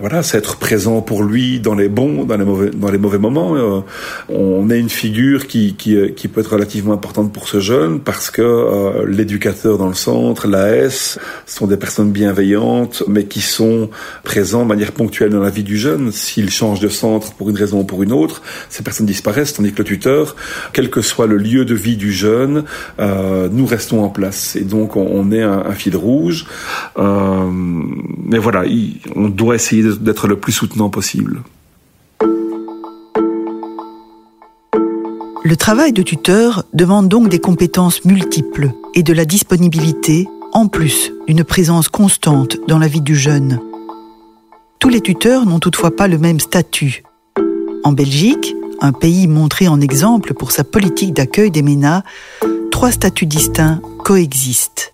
Voilà, 0.00 0.22
c'est 0.22 0.38
être 0.38 0.56
présent 0.56 1.00
pour 1.02 1.22
lui 1.22 1.60
dans 1.60 1.74
les 1.74 1.88
bons, 1.88 2.24
dans 2.24 2.36
les 2.36 2.44
mauvais, 2.44 2.70
dans 2.70 2.90
les 2.90 2.98
mauvais 2.98 3.18
moments. 3.18 3.54
Euh, 3.56 3.80
on 4.28 4.70
est 4.70 4.78
une 4.78 4.88
figure 4.88 5.46
qui, 5.46 5.74
qui, 5.74 5.96
qui, 6.14 6.28
peut 6.28 6.40
être 6.40 6.52
relativement 6.52 6.92
importante 6.92 7.32
pour 7.32 7.48
ce 7.48 7.60
jeune 7.60 8.00
parce 8.00 8.30
que 8.30 8.42
euh, 8.42 9.06
l'éducateur 9.06 9.78
dans 9.78 9.88
le 9.88 9.94
centre, 9.94 10.48
l'AS, 10.48 11.18
sont 11.46 11.66
des 11.66 11.76
personnes 11.76 12.10
bienveillantes, 12.10 13.04
mais 13.06 13.24
qui 13.24 13.40
sont 13.40 13.90
présents 14.24 14.62
de 14.62 14.68
manière 14.68 14.92
ponctuelle 14.92 15.30
dans 15.30 15.40
la 15.40 15.50
vie 15.50 15.62
du 15.62 15.76
jeune. 15.76 16.10
S'il 16.12 16.50
change 16.50 16.80
de 16.80 16.88
centre 16.88 17.32
pour 17.34 17.50
une 17.50 17.56
raison 17.56 17.80
ou 17.80 17.84
pour 17.84 18.02
une 18.02 18.12
autre, 18.12 18.42
ces 18.68 18.82
personnes 18.82 19.06
disparaissent, 19.06 19.54
tandis 19.54 19.72
que 19.72 19.78
le 19.78 19.84
tuteur, 19.84 20.36
quel 20.72 20.90
que 20.90 21.00
soit 21.00 21.26
le 21.26 21.36
lieu 21.36 21.64
de 21.64 21.74
vie 21.74 21.96
du 21.96 22.12
jeune, 22.12 22.64
euh, 22.98 23.48
nous 23.50 23.66
restons 23.66 24.02
en 24.02 24.08
place. 24.08 24.56
Et 24.56 24.64
donc, 24.64 24.96
on, 24.96 25.30
est 25.30 25.42
un, 25.52 25.72
fil 25.72 25.96
rouge. 25.96 26.46
Euh, 26.98 27.50
mais 27.52 28.38
voilà, 28.38 28.64
il, 28.66 29.00
on 29.16 29.28
doit 29.28 29.54
essayer 29.54 29.82
d'être 30.00 30.28
le 30.28 30.36
plus 30.36 30.52
soutenant 30.52 30.88
possible. 30.88 31.42
Le 35.44 35.56
travail 35.56 35.92
de 35.92 36.02
tuteur 36.02 36.64
demande 36.72 37.08
donc 37.08 37.28
des 37.28 37.40
compétences 37.40 38.04
multiples 38.04 38.70
et 38.94 39.02
de 39.02 39.12
la 39.12 39.24
disponibilité, 39.24 40.28
en 40.52 40.68
plus 40.68 41.12
d'une 41.26 41.42
présence 41.42 41.88
constante 41.88 42.58
dans 42.68 42.78
la 42.78 42.86
vie 42.86 43.00
du 43.00 43.16
jeune. 43.16 43.58
Tous 44.78 44.88
les 44.88 45.00
tuteurs 45.00 45.44
n'ont 45.44 45.58
toutefois 45.58 45.94
pas 45.94 46.08
le 46.08 46.18
même 46.18 46.40
statut. 46.40 47.02
En 47.84 47.92
Belgique, 47.92 48.54
un 48.80 48.92
pays 48.92 49.26
montré 49.28 49.68
en 49.68 49.80
exemple 49.80 50.34
pour 50.34 50.52
sa 50.52 50.64
politique 50.64 51.14
d'accueil 51.14 51.50
des 51.50 51.62
MENA, 51.62 52.04
trois 52.70 52.90
statuts 52.90 53.26
distincts 53.26 53.80
coexistent. 54.04 54.92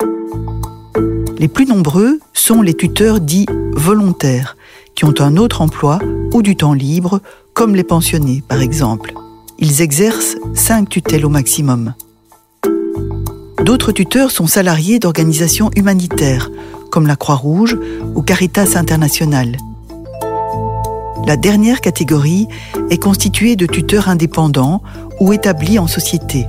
Les 1.38 1.46
plus 1.46 1.66
nombreux 1.66 2.18
sont 2.32 2.62
les 2.62 2.74
tuteurs 2.74 3.20
dits 3.20 3.46
volontaires, 3.72 4.56
qui 4.96 5.04
ont 5.04 5.14
un 5.20 5.36
autre 5.36 5.62
emploi 5.62 6.00
ou 6.34 6.42
du 6.42 6.56
temps 6.56 6.72
libre, 6.72 7.20
comme 7.54 7.76
les 7.76 7.84
pensionnés 7.84 8.42
par 8.48 8.60
exemple. 8.60 9.14
Ils 9.60 9.80
exercent 9.80 10.36
cinq 10.54 10.88
tutelles 10.88 11.24
au 11.24 11.28
maximum. 11.28 11.94
D'autres 13.62 13.92
tuteurs 13.92 14.32
sont 14.32 14.48
salariés 14.48 14.98
d'organisations 14.98 15.70
humanitaires, 15.76 16.50
comme 16.90 17.06
la 17.06 17.14
Croix-Rouge 17.14 17.78
ou 18.16 18.22
Caritas 18.22 18.72
International. 18.74 19.56
La 21.24 21.36
dernière 21.36 21.80
catégorie 21.80 22.48
est 22.90 23.00
constituée 23.00 23.54
de 23.54 23.66
tuteurs 23.66 24.08
indépendants 24.08 24.82
ou 25.20 25.32
établis 25.32 25.78
en 25.78 25.86
société. 25.86 26.46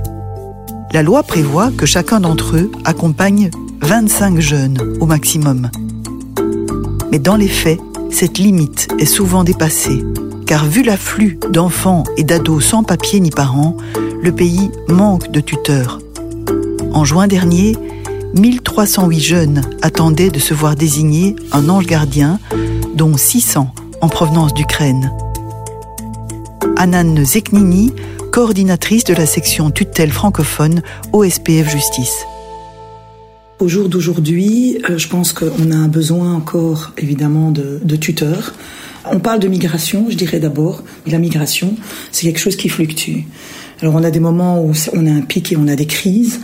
La 0.92 1.04
loi 1.04 1.22
prévoit 1.22 1.70
que 1.70 1.86
chacun 1.86 2.18
d'entre 2.18 2.56
eux 2.56 2.72
accompagne 2.84 3.50
25 3.82 4.40
jeunes 4.40 4.96
au 5.00 5.06
maximum. 5.06 5.70
Mais 7.10 7.18
dans 7.18 7.36
les 7.36 7.48
faits, 7.48 7.80
cette 8.10 8.38
limite 8.38 8.88
est 8.98 9.06
souvent 9.06 9.44
dépassée, 9.44 10.04
car 10.46 10.64
vu 10.66 10.82
l'afflux 10.82 11.38
d'enfants 11.50 12.04
et 12.16 12.24
d'ados 12.24 12.64
sans 12.64 12.82
papier 12.82 13.20
ni 13.20 13.30
parents, 13.30 13.76
le 14.22 14.32
pays 14.32 14.70
manque 14.88 15.30
de 15.30 15.40
tuteurs. 15.40 15.98
En 16.92 17.04
juin 17.04 17.26
dernier, 17.26 17.76
1308 18.34 19.20
jeunes 19.20 19.62
attendaient 19.82 20.30
de 20.30 20.38
se 20.38 20.54
voir 20.54 20.76
désigner 20.76 21.34
un 21.52 21.68
ange 21.68 21.86
gardien, 21.86 22.38
dont 22.94 23.16
600 23.16 23.72
en 24.00 24.08
provenance 24.08 24.54
d'Ukraine. 24.54 25.12
Anan 26.76 27.24
Zeknini, 27.24 27.92
coordinatrice 28.32 29.04
de 29.04 29.14
la 29.14 29.26
section 29.26 29.70
tutelle 29.70 30.12
francophone 30.12 30.82
au 31.12 31.24
SPF 31.28 31.68
Justice. 31.68 32.24
Au 33.60 33.68
jour 33.68 33.90
d'aujourd'hui, 33.90 34.78
euh, 34.88 34.96
je 34.96 35.06
pense 35.06 35.34
qu'on 35.34 35.70
a 35.70 35.76
un 35.76 35.88
besoin 35.88 36.34
encore 36.34 36.94
évidemment 36.96 37.50
de, 37.50 37.96
tuteurs. 37.96 38.54
On 39.04 39.20
parle 39.20 39.38
de 39.38 39.48
migration, 39.48 40.06
je 40.08 40.16
dirais 40.16 40.40
d'abord. 40.40 40.82
La 41.06 41.18
migration, 41.18 41.76
c'est 42.10 42.26
quelque 42.26 42.38
chose 42.38 42.56
qui 42.56 42.70
fluctue. 42.70 43.26
Alors 43.82 43.94
on 43.96 44.02
a 44.02 44.10
des 44.10 44.18
moments 44.18 44.64
où 44.64 44.72
on 44.94 45.06
a 45.06 45.10
un 45.10 45.20
pic 45.20 45.52
et 45.52 45.58
on 45.58 45.68
a 45.68 45.76
des 45.76 45.84
crises, 45.84 46.40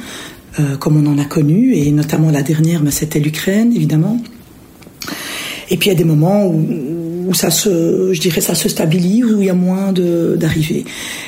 euh, 0.61 0.77
comme 0.77 0.99
on 0.99 1.11
en 1.11 1.17
a 1.17 1.25
connu, 1.25 1.75
et 1.75 1.91
notamment 1.91 2.31
la 2.31 2.43
dernière, 2.43 2.83
ben, 2.83 2.91
c'était 2.91 3.19
l'Ukraine, 3.19 3.73
évidemment. 3.75 4.23
Et 5.71 5.79
puis 5.79 5.89
il 5.89 5.93
y 5.95 5.97
a 5.97 5.99
des 5.99 6.05
moments 6.05 6.45
où, 6.47 6.67
où 7.27 7.35
ça 7.35 7.51
se, 7.51 8.13
je 8.13 8.21
dirais, 8.21 8.41
ça 8.41 8.55
se 8.55 8.69
stabilise, 8.69 9.25
où 9.25 9.41
il 9.41 9.47
y 9.47 9.51
a 9.51 9.55
moins 9.55 9.93
d'arrivées. 9.93 10.85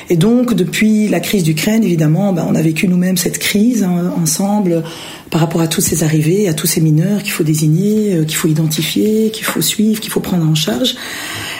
Et 0.09 0.15
donc, 0.15 0.53
depuis 0.53 1.07
la 1.07 1.19
crise 1.19 1.43
d'Ukraine, 1.43 1.83
évidemment, 1.83 2.33
ben, 2.33 2.45
on 2.47 2.55
a 2.55 2.61
vécu 2.61 2.87
nous-mêmes 2.87 3.17
cette 3.17 3.39
crise 3.39 3.83
hein, 3.83 4.13
ensemble 4.21 4.83
par 5.29 5.41
rapport 5.41 5.61
à 5.61 5.67
tous 5.67 5.81
ces 5.81 6.03
arrivées, 6.03 6.47
à 6.47 6.53
tous 6.53 6.67
ces 6.67 6.81
mineurs 6.81 7.21
qu'il 7.21 7.31
faut 7.31 7.43
désigner, 7.43 8.15
euh, 8.15 8.23
qu'il 8.23 8.35
faut 8.35 8.47
identifier, 8.47 9.29
qu'il 9.31 9.45
faut 9.45 9.61
suivre, 9.61 9.99
qu'il 9.99 10.11
faut 10.11 10.21
prendre 10.21 10.47
en 10.47 10.55
charge. 10.55 10.95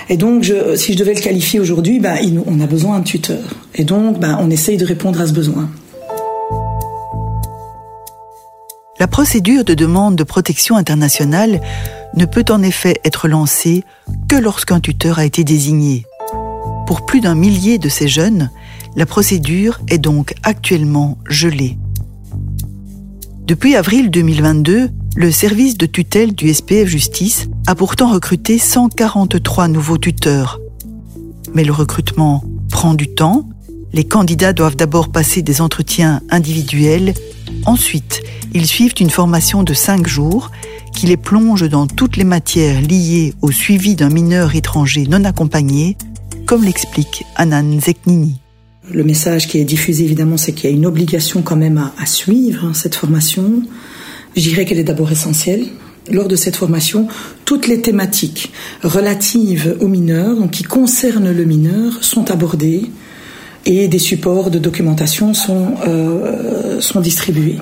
Et 0.09 0.17
donc, 0.17 0.51
si 0.75 0.93
je 0.93 0.97
devais 0.97 1.13
le 1.13 1.21
qualifier 1.21 1.59
aujourd'hui, 1.59 1.99
ben, 1.99 2.17
on 2.47 2.59
a 2.61 2.65
besoin 2.65 2.97
d'un 2.97 3.03
tuteur. 3.03 3.43
Et 3.75 3.83
donc, 3.83 4.19
ben, 4.19 4.39
on 4.41 4.49
essaye 4.49 4.77
de 4.77 4.85
répondre 4.85 5.21
à 5.21 5.27
ce 5.27 5.33
besoin. 5.33 5.69
La 8.99 9.07
procédure 9.07 9.63
de 9.63 9.73
demande 9.73 10.17
de 10.17 10.25
protection 10.25 10.75
internationale 10.75 11.61
ne 12.15 12.25
peut 12.25 12.43
en 12.49 12.61
effet 12.61 12.99
être 13.05 13.29
lancée 13.29 13.83
que 14.27 14.35
lorsqu'un 14.35 14.81
tuteur 14.81 15.19
a 15.19 15.25
été 15.25 15.45
désigné. 15.45 16.05
Pour 16.85 17.05
plus 17.05 17.21
d'un 17.21 17.35
millier 17.35 17.77
de 17.77 17.87
ces 17.87 18.09
jeunes, 18.09 18.49
la 18.97 19.05
procédure 19.05 19.79
est 19.87 19.99
donc 19.99 20.33
actuellement 20.43 21.17
gelée. 21.29 21.77
Depuis 23.45 23.77
avril 23.77 24.11
2022, 24.11 24.89
le 25.15 25.31
service 25.31 25.77
de 25.77 25.85
tutelle 25.85 26.35
du 26.35 26.53
SPF 26.53 26.87
Justice 26.89 27.47
a 27.67 27.75
pourtant 27.75 28.11
recruté 28.11 28.57
143 28.57 29.69
nouveaux 29.69 29.97
tuteurs. 29.97 30.59
Mais 31.53 31.63
le 31.63 31.71
recrutement 31.71 32.43
prend 32.69 32.95
du 32.95 33.07
temps. 33.07 33.47
Les 33.93 34.03
candidats 34.03 34.53
doivent 34.53 34.75
d'abord 34.75 35.09
passer 35.09 35.41
des 35.41 35.61
entretiens 35.61 36.21
individuels. 36.29 37.13
Ensuite, 37.65 38.21
ils 38.53 38.65
suivent 38.65 38.93
une 38.99 39.09
formation 39.09 39.63
de 39.63 39.73
5 39.73 40.07
jours 40.07 40.51
qui 40.93 41.05
les 41.05 41.17
plonge 41.17 41.69
dans 41.69 41.87
toutes 41.87 42.17
les 42.17 42.23
matières 42.23 42.81
liées 42.81 43.33
au 43.41 43.51
suivi 43.51 43.95
d'un 43.95 44.09
mineur 44.09 44.55
étranger 44.55 45.05
non 45.07 45.23
accompagné, 45.23 45.97
comme 46.45 46.63
l'explique 46.63 47.23
Anan 47.35 47.79
Zeknini. 47.79 48.39
Le 48.91 49.03
message 49.03 49.47
qui 49.47 49.59
est 49.59 49.65
diffusé 49.65 50.03
évidemment, 50.03 50.37
c'est 50.37 50.51
qu'il 50.51 50.69
y 50.69 50.73
a 50.73 50.75
une 50.75 50.85
obligation 50.85 51.41
quand 51.41 51.55
même 51.55 51.91
à, 51.97 52.05
suivre 52.05 52.65
hein, 52.65 52.73
cette 52.73 52.95
formation. 52.95 53.61
Je 54.35 54.41
dirais 54.41 54.65
qu'elle 54.65 54.79
est 54.79 54.83
d'abord 54.83 55.11
essentielle. 55.11 55.67
Lors 56.11 56.27
de 56.27 56.35
cette 56.35 56.55
formation, 56.55 57.07
toutes 57.45 57.67
les 57.67 57.81
thématiques 57.81 58.51
relatives 58.83 59.77
aux 59.79 59.87
mineurs, 59.87 60.35
donc 60.35 60.51
qui 60.51 60.63
concernent 60.63 61.31
le 61.31 61.45
mineur, 61.45 62.03
sont 62.03 62.31
abordées 62.31 62.89
et 63.69 63.87
des 63.87 63.99
supports 63.99 64.49
de 64.49 64.57
documentation 64.57 65.35
sont, 65.35 65.75
euh, 65.87 66.81
sont 66.81 67.01
distribués. 67.01 67.57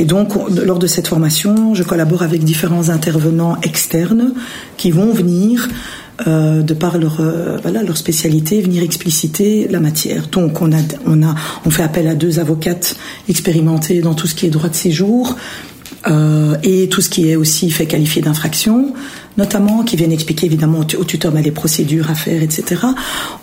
Et 0.00 0.04
donc, 0.04 0.32
lors 0.50 0.80
de 0.80 0.88
cette 0.88 1.06
formation, 1.06 1.74
je 1.74 1.84
collabore 1.84 2.22
avec 2.22 2.42
différents 2.42 2.88
intervenants 2.88 3.56
externes 3.62 4.34
qui 4.76 4.90
vont 4.90 5.12
venir 5.12 5.68
euh, 6.26 6.62
de 6.62 6.74
par 6.74 6.98
leur 6.98 7.20
euh, 7.20 7.58
voilà 7.62 7.82
leur 7.82 7.96
spécialité 7.96 8.60
venir 8.60 8.82
expliciter 8.82 9.68
la 9.68 9.78
matière. 9.78 10.26
Donc 10.26 10.60
on 10.60 10.72
a 10.72 10.80
on 11.06 11.22
a 11.22 11.34
on 11.64 11.70
fait 11.70 11.84
appel 11.84 12.08
à 12.08 12.14
deux 12.14 12.40
avocates 12.40 12.96
expérimentées 13.28 14.00
dans 14.00 14.14
tout 14.14 14.26
ce 14.26 14.34
qui 14.34 14.46
est 14.46 14.50
droit 14.50 14.68
de 14.68 14.74
séjour 14.74 15.36
et 16.64 16.88
tout 16.88 17.00
ce 17.00 17.08
qui 17.08 17.30
est 17.30 17.36
aussi 17.36 17.70
fait 17.70 17.86
qualifier 17.86 18.22
d'infraction 18.22 18.92
notamment, 19.36 19.82
qui 19.82 19.96
viennent 19.96 20.12
expliquer 20.12 20.46
évidemment 20.46 20.80
au 20.80 21.04
tuteur 21.04 21.32
les 21.32 21.50
procédures 21.50 22.10
à 22.10 22.14
faire, 22.14 22.42
etc. 22.42 22.82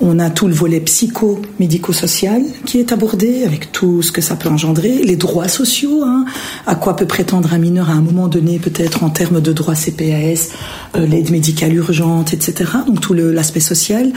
On 0.01 0.19
a 0.19 0.29
tout 0.29 0.48
le 0.48 0.53
volet 0.53 0.79
psycho-médico-social 0.79 2.43
qui 2.65 2.79
est 2.79 2.91
abordé 2.91 3.43
avec 3.43 3.72
tout 3.72 4.01
ce 4.01 4.12
que 4.12 4.22
ça 4.22 4.36
peut 4.36 4.50
engendrer, 4.50 5.01
les 5.03 5.15
droits 5.15 5.48
sociaux, 5.48 6.03
hein, 6.03 6.25
à 6.67 6.75
quoi 6.75 6.96
peut 6.96 7.05
prétendre 7.05 7.53
un 7.53 7.58
mineur 7.58 7.89
à 7.89 7.93
un 7.93 8.01
moment 8.01 8.27
donné, 8.27 8.60
peut-être 8.60 9.03
en 9.03 9.10
termes 9.10 9.41
de 9.41 9.51
droits 9.53 9.75
CPAS, 9.75 10.50
euh, 10.96 11.05
l'aide 11.05 11.31
médicale 11.31 11.74
urgente, 11.74 12.34
etc. 12.34 12.72
Donc 12.86 13.01
tout 13.01 13.13
l'aspect 13.13 13.60
social. 13.60 14.12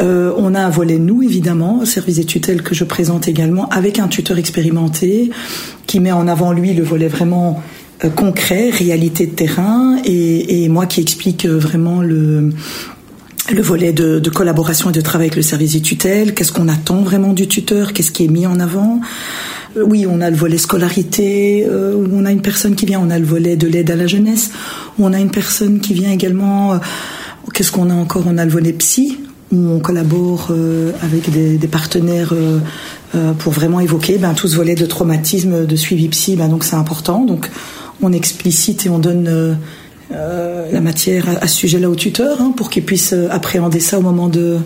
Euh, 0.00 0.32
on 0.36 0.54
a 0.54 0.60
un 0.60 0.70
volet 0.70 0.98
nous, 0.98 1.22
évidemment, 1.22 1.84
service 1.84 2.16
des 2.16 2.24
tutelles 2.24 2.62
que 2.62 2.74
je 2.74 2.84
présente 2.84 3.28
également, 3.28 3.68
avec 3.70 3.98
un 3.98 4.08
tuteur 4.08 4.38
expérimenté 4.38 5.30
qui 5.86 6.00
met 6.00 6.12
en 6.12 6.28
avant 6.28 6.52
lui 6.52 6.74
le 6.74 6.82
volet 6.82 7.08
vraiment 7.08 7.62
concret, 8.14 8.70
réalité 8.70 9.26
de 9.26 9.32
terrain, 9.32 9.96
et, 10.04 10.68
moi 10.68 10.86
qui 10.86 11.00
explique 11.00 11.46
euh, 11.46 11.58
vraiment 11.58 12.02
le 12.02 12.50
le 13.52 13.62
volet 13.62 13.92
de, 13.92 14.18
collaboration 14.28 14.90
et 14.90 14.92
de 14.92 15.00
travail 15.00 15.26
avec 15.26 15.36
le 15.36 15.42
service 15.42 15.74
des 15.74 15.80
tutelles, 15.80 16.34
qu'est-ce 16.34 16.50
qu'on 16.50 16.66
attend 16.66 17.02
vraiment 17.02 17.32
du 17.32 17.46
tuteur, 17.46 17.92
qu'est-ce 17.92 18.10
qui 18.10 18.24
est 18.24 18.28
mis 18.28 18.44
en 18.44 18.58
avant? 18.58 19.00
Euh, 19.76 19.84
oui, 19.86 20.04
on 20.04 20.20
a 20.20 20.30
le 20.30 20.36
volet 20.36 20.58
scolarité, 20.58 21.64
euh, 21.64 21.94
on 22.12 22.24
a 22.24 22.32
une 22.32 22.42
personne 22.42 22.74
qui 22.74 22.86
vient, 22.86 22.98
on 23.00 23.08
a 23.08 23.20
le 23.20 23.24
volet 23.24 23.54
de 23.54 23.68
l'aide 23.68 23.88
à 23.92 23.94
la 23.94 24.08
jeunesse, 24.08 24.50
on 24.98 25.12
a 25.12 25.20
une 25.20 25.30
personne 25.30 25.78
qui 25.78 25.94
vient 25.94 26.10
également, 26.10 26.80
qu'est-ce 27.54 27.70
qu'on 27.70 27.88
a 27.88 27.94
encore? 27.94 28.24
On 28.26 28.36
a 28.36 28.44
le 28.44 28.50
volet 28.50 28.72
psy, 28.72 29.20
où 29.52 29.70
on 29.70 29.78
collabore 29.78 30.50
avec 31.00 31.30
des, 31.30 31.68
partenaires 31.68 32.34
pour 33.38 33.52
vraiment 33.52 33.78
évoquer 33.78 34.18
ben, 34.18 34.34
tout 34.34 34.48
ce 34.48 34.56
volet 34.56 34.74
de 34.74 34.86
traumatisme, 34.86 35.66
de 35.66 35.76
suivi 35.76 36.08
psy, 36.08 36.34
ben, 36.34 36.48
donc 36.48 36.64
c'est 36.64 36.74
important. 36.74 37.24
On 38.02 38.12
explicite 38.12 38.86
et 38.86 38.88
on 38.88 38.98
donne 38.98 39.28
euh, 39.28 39.54
euh, 40.12 40.70
la 40.72 40.80
matière 40.80 41.26
à, 41.40 41.48
ce 41.48 41.56
sujet-là 41.56 41.88
au 41.88 41.94
tuteur 41.94 42.40
hein, 42.40 42.52
pour 42.56 42.70
qu'il 42.70 42.84
puisse 42.84 43.12
euh, 43.12 43.28
appréhender 43.30 43.80
ça 43.80 43.98
au 43.98 44.02
moment 44.02 44.28
de, 44.28 44.58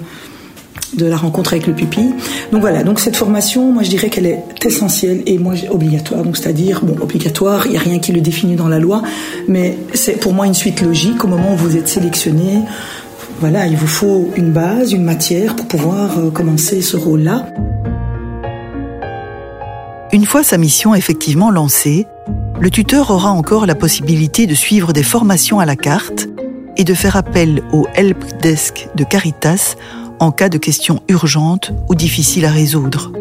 de 0.95 1.07
la 1.07 1.17
rencontre 1.17 1.53
avec 1.53 1.67
le 1.67 1.75
pupille. 1.75 2.15
Donc 2.53 2.61
voilà, 2.61 2.83
donc 2.83 3.01
cette 3.01 3.17
formation, 3.17 3.73
moi 3.73 3.83
je 3.83 3.91
dirais 3.91 4.11
qu'elle 4.11 4.27
est 4.27 4.43
essentielle 4.65 5.23
et 5.27 5.39
moi 5.39 5.55
obligatoire. 5.71 6.23
Donc 6.23 6.37
c'est-à-dire, 6.37 6.85
bon, 6.85 6.97
obligatoire, 7.01 7.67
il 7.67 7.73
n'y 7.73 7.77
a 7.77 7.81
rien 7.81 7.99
qui 7.99 8.13
le 8.13 8.21
définit 8.21 8.57
dans 8.57 8.69
la 8.69 8.79
loi, 8.79 9.03
mais 9.49 9.79
c'est 9.95 10.19
pour 10.19 10.33
moi 10.33 10.47
une 10.47 10.55
suite 10.55 10.83
logique 10.83 11.25
au 11.25 11.29
moment 11.29 11.55
où 11.55 11.57
vous 11.57 11.77
êtes 11.77 11.89
sélectionné. 11.89 12.63
Voilà, 13.39 13.67
il 13.67 13.77
vous 13.77 13.87
faut 13.87 14.31
une 14.37 14.51
base, 14.51 14.93
une 14.93 15.05
matière 15.05 15.57
pour 15.57 15.67
pouvoir 15.67 16.11
commencer 16.35 16.83
ce 16.83 16.99
rôle-là. 16.99 17.47
Une 20.13 20.27
fois 20.27 20.43
sa 20.43 20.59
mission 20.59 20.95
effectivement 20.95 21.51
lancée, 21.51 22.07
le 22.61 22.71
tuteur 22.71 23.11
aura 23.11 23.31
encore 23.31 23.65
la 23.65 23.75
possibilité 23.75 24.47
de 24.47 24.55
suivre 24.55 24.93
des 24.93 25.03
formations 25.03 25.61
à 25.61 25.65
la 25.65 25.77
carte 25.77 26.29
et 26.77 26.85
de 26.85 26.93
faire 26.93 27.17
appel 27.17 27.63
au 27.73 27.87
help 27.95 28.23
desk 28.43 28.89
de 28.95 29.03
Caritas 29.03 29.77
en 30.19 30.31
cas 30.31 30.51
de 30.51 30.59
questions 30.59 31.03
urgentes 31.09 31.73
ou 31.89 31.95
difficiles 31.95 32.45
à 32.45 32.51
résoudre. 32.51 33.13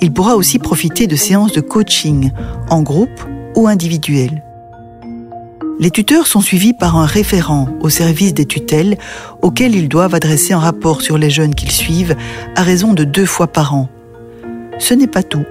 Il 0.00 0.12
pourra 0.12 0.36
aussi 0.36 0.60
profiter 0.60 1.08
de 1.08 1.16
séances 1.16 1.52
de 1.52 1.60
coaching 1.60 2.30
en 2.70 2.82
groupe 2.82 3.20
ou 3.56 3.66
individuel. 3.66 4.44
Les 5.80 5.90
tuteurs 5.90 6.28
sont 6.28 6.40
suivis 6.40 6.72
par 6.72 6.96
un 6.96 7.06
référent 7.06 7.68
au 7.80 7.88
service 7.88 8.32
des 8.32 8.46
tutelles 8.46 8.96
auquel 9.42 9.74
ils 9.74 9.88
doivent 9.88 10.14
adresser 10.14 10.52
un 10.52 10.60
rapport 10.60 11.02
sur 11.02 11.18
les 11.18 11.30
jeunes 11.30 11.54
qu'ils 11.54 11.72
suivent 11.72 12.16
à 12.54 12.62
raison 12.62 12.92
de 12.92 13.02
deux 13.02 13.26
fois 13.26 13.48
par 13.48 13.74
an. 13.74 13.88
Ce 14.78 14.94
n'est 14.94 15.08
pas 15.08 15.24
tout, 15.24 15.44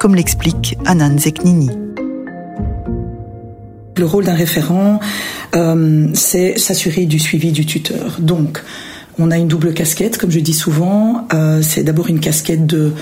comme 0.00 0.16
l'explique 0.16 0.76
Anan 0.84 1.16
Zeknini. 1.16 1.70
Le 3.96 4.06
rôle 4.06 4.24
d'un 4.24 4.34
référent, 4.34 4.98
euh, 5.54 6.08
c'est 6.14 6.58
s'assurer 6.58 7.06
du 7.06 7.20
suivi 7.20 7.52
du 7.52 7.64
tuteur. 7.64 8.16
Donc, 8.18 8.62
on 9.18 9.30
a 9.30 9.38
une 9.38 9.46
double 9.46 9.72
casquette, 9.72 10.18
comme 10.18 10.32
je 10.32 10.40
dis 10.40 10.54
souvent. 10.54 11.28
Euh, 11.32 11.62
c'est 11.62 11.84
d'abord 11.84 12.08
une 12.08 12.18
casquette 12.18 12.66
de, 12.66 12.92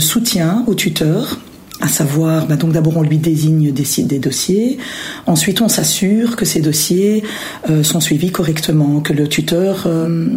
soutien 0.00 0.64
au 0.66 0.74
tuteur, 0.74 1.38
à 1.80 1.86
savoir, 1.86 2.46
bah 2.46 2.56
donc 2.56 2.72
d'abord 2.72 2.96
on 2.96 3.02
lui 3.02 3.18
désigne 3.18 3.70
des, 3.70 3.84
des 4.04 4.18
dossiers, 4.18 4.78
ensuite 5.26 5.60
on 5.60 5.68
s'assure 5.68 6.36
que 6.36 6.44
ces 6.44 6.60
dossiers 6.60 7.22
euh, 7.68 7.82
sont 7.82 8.00
suivis 8.00 8.30
correctement, 8.30 9.00
que 9.00 9.12
le 9.12 9.28
tuteur 9.28 9.86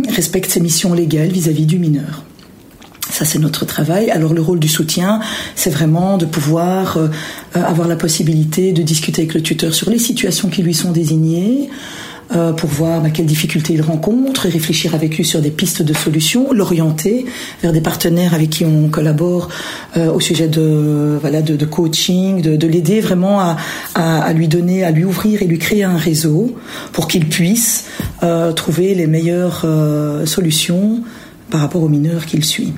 respecte 0.09 0.51
ses 0.51 0.59
missions 0.59 0.93
légales 0.93 1.29
vis 1.29 1.47
à 1.47 1.51
-vis 1.51 1.65
du 1.65 1.79
mineur. 1.79 2.26
Ça, 3.17 3.25
c'est 3.25 3.39
notre 3.39 3.65
travail. 3.65 4.11
Alors, 4.11 4.35
le 4.35 4.43
rôle 4.43 4.59
du 4.59 4.67
soutien, 4.67 5.21
c'est 5.55 5.71
vraiment 5.71 6.19
de 6.19 6.27
pouvoir 6.27 6.97
euh, 6.97 7.07
avoir 7.55 7.87
la 7.87 7.95
possibilité 7.95 8.73
de 8.73 8.83
discuter 8.83 9.23
avec 9.23 9.33
le 9.33 9.41
tuteur 9.41 9.73
sur 9.73 9.89
les 9.89 9.97
situations 9.97 10.49
qui 10.49 10.61
lui 10.61 10.75
sont 10.75 10.91
désignées, 10.91 11.67
euh, 12.35 12.53
pour 12.53 12.69
voir 12.69 13.01
bah, 13.01 13.09
quelles 13.09 13.25
difficultés 13.25 13.73
il 13.73 13.81
rencontre, 13.81 14.45
et 14.45 14.49
réfléchir 14.49 14.93
avec 14.93 15.17
lui 15.17 15.25
sur 15.25 15.41
des 15.41 15.49
pistes 15.49 15.81
de 15.81 15.95
solutions, 15.95 16.53
l'orienter 16.53 17.25
vers 17.63 17.73
des 17.73 17.81
partenaires 17.81 18.35
avec 18.35 18.51
qui 18.51 18.65
on 18.65 18.87
collabore 18.89 19.49
euh, 19.95 20.13
au 20.13 20.19
sujet 20.19 20.47
de 20.47 21.17
voilà 21.19 21.41
coaching, 21.71 22.43
de, 22.43 22.55
de 22.55 22.67
l'aider 22.67 23.01
vraiment 23.01 23.55
à, 23.95 24.31
lui 24.33 24.47
donner, 24.47 24.83
à 24.83 24.91
lui 24.91 25.05
ouvrir 25.05 25.41
et 25.41 25.45
lui 25.45 25.57
créer 25.57 25.83
un 25.83 25.97
réseau 25.97 26.55
pour 26.93 27.07
qu'il 27.07 27.27
puisse 27.29 27.85
euh, 28.21 28.51
trouver 28.51 28.93
les 28.93 29.07
meilleures 29.07 29.63
euh, 29.63 30.27
solutions 30.27 31.01
par 31.49 31.61
rapport 31.61 31.81
aux 31.81 31.89
mineurs 31.89 32.27
qu'il 32.27 32.45
suit. 32.45 32.73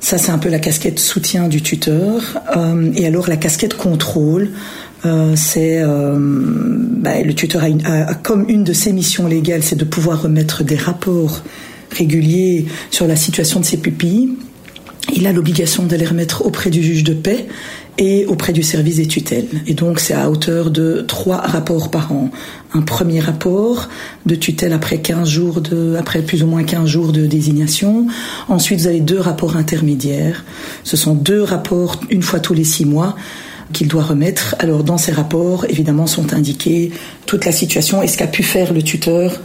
Ça, 0.00 0.16
c'est 0.16 0.30
un 0.30 0.38
peu 0.38 0.48
la 0.48 0.58
casquette 0.58 1.00
soutien 1.00 1.48
du 1.48 1.62
tuteur. 1.62 2.40
Euh, 2.56 2.92
et 2.94 3.06
alors, 3.06 3.28
la 3.28 3.36
casquette 3.36 3.74
contrôle, 3.74 4.50
euh, 5.04 5.34
c'est 5.36 5.82
euh, 5.82 6.16
bah, 6.18 7.20
le 7.22 7.34
tuteur 7.34 7.64
a, 7.64 8.14
comme 8.14 8.48
une 8.48 8.64
de 8.64 8.72
ses 8.72 8.92
missions 8.92 9.26
légales, 9.26 9.62
c'est 9.62 9.76
de 9.76 9.84
pouvoir 9.84 10.22
remettre 10.22 10.62
des 10.62 10.76
rapports 10.76 11.42
réguliers 11.90 12.66
sur 12.90 13.06
la 13.06 13.16
situation 13.16 13.60
de 13.60 13.64
ses 13.64 13.78
pupilles. 13.78 14.30
Il 15.14 15.26
a 15.26 15.32
l'obligation 15.32 15.84
de 15.84 15.96
les 15.96 16.06
remettre 16.06 16.44
auprès 16.44 16.70
du 16.70 16.82
juge 16.82 17.02
de 17.02 17.14
paix 17.14 17.46
et 17.96 18.26
auprès 18.26 18.52
du 18.52 18.62
service 18.62 18.96
des 18.96 19.06
tutelles. 19.06 19.48
Et 19.66 19.74
donc 19.74 20.00
c'est 20.00 20.14
à 20.14 20.30
hauteur 20.30 20.70
de 20.70 21.04
trois 21.06 21.38
rapports 21.38 21.90
par 21.90 22.12
an. 22.12 22.30
Un 22.74 22.82
premier 22.82 23.20
rapport 23.20 23.88
de 24.26 24.34
tutelle 24.34 24.74
après 24.74 24.98
15 24.98 25.28
jours 25.28 25.60
de, 25.62 25.96
après 25.98 26.20
plus 26.20 26.42
ou 26.42 26.46
moins 26.46 26.64
15 26.64 26.86
jours 26.86 27.12
de 27.12 27.26
désignation. 27.26 28.06
Ensuite 28.48 28.80
vous 28.80 28.86
avez 28.86 29.00
deux 29.00 29.18
rapports 29.18 29.56
intermédiaires. 29.56 30.44
Ce 30.84 30.96
sont 30.96 31.14
deux 31.14 31.42
rapports 31.42 32.00
une 32.10 32.22
fois 32.22 32.40
tous 32.40 32.54
les 32.54 32.64
six 32.64 32.84
mois 32.84 33.16
qu'il 33.72 33.88
doit 33.88 34.02
remettre. 34.02 34.54
Alors 34.58 34.84
dans 34.84 34.98
ces 34.98 35.12
rapports, 35.12 35.64
évidemment, 35.68 36.06
sont 36.06 36.34
indiqués 36.34 36.92
toute 37.26 37.44
la 37.44 37.52
situation 37.52 38.02
et 38.02 38.06
ce 38.06 38.16
qu'a 38.18 38.26
pu 38.26 38.42
faire 38.42 38.72
le 38.72 38.82
tuteur 38.82 39.40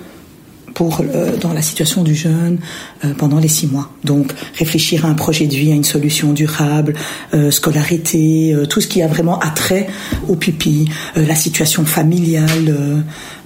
pour 0.73 1.01
euh, 1.01 1.37
dans 1.37 1.53
la 1.53 1.61
situation 1.61 2.03
du 2.03 2.15
jeune 2.15 2.59
euh, 3.03 3.13
pendant 3.13 3.39
les 3.39 3.47
six 3.47 3.67
mois. 3.67 3.89
Donc 4.03 4.33
réfléchir 4.57 5.05
à 5.05 5.09
un 5.09 5.13
projet 5.13 5.47
de 5.47 5.55
vie, 5.55 5.71
à 5.71 5.75
une 5.75 5.83
solution 5.83 6.33
durable, 6.33 6.95
euh, 7.33 7.51
scolarité, 7.51 8.55
tout 8.69 8.81
ce 8.81 8.87
qui 8.87 9.01
a 9.01 9.07
vraiment 9.07 9.39
attrait 9.39 9.87
au 10.27 10.35
pupille, 10.35 10.89
la 11.15 11.35
situation 11.35 11.85
familiale. 11.85 13.03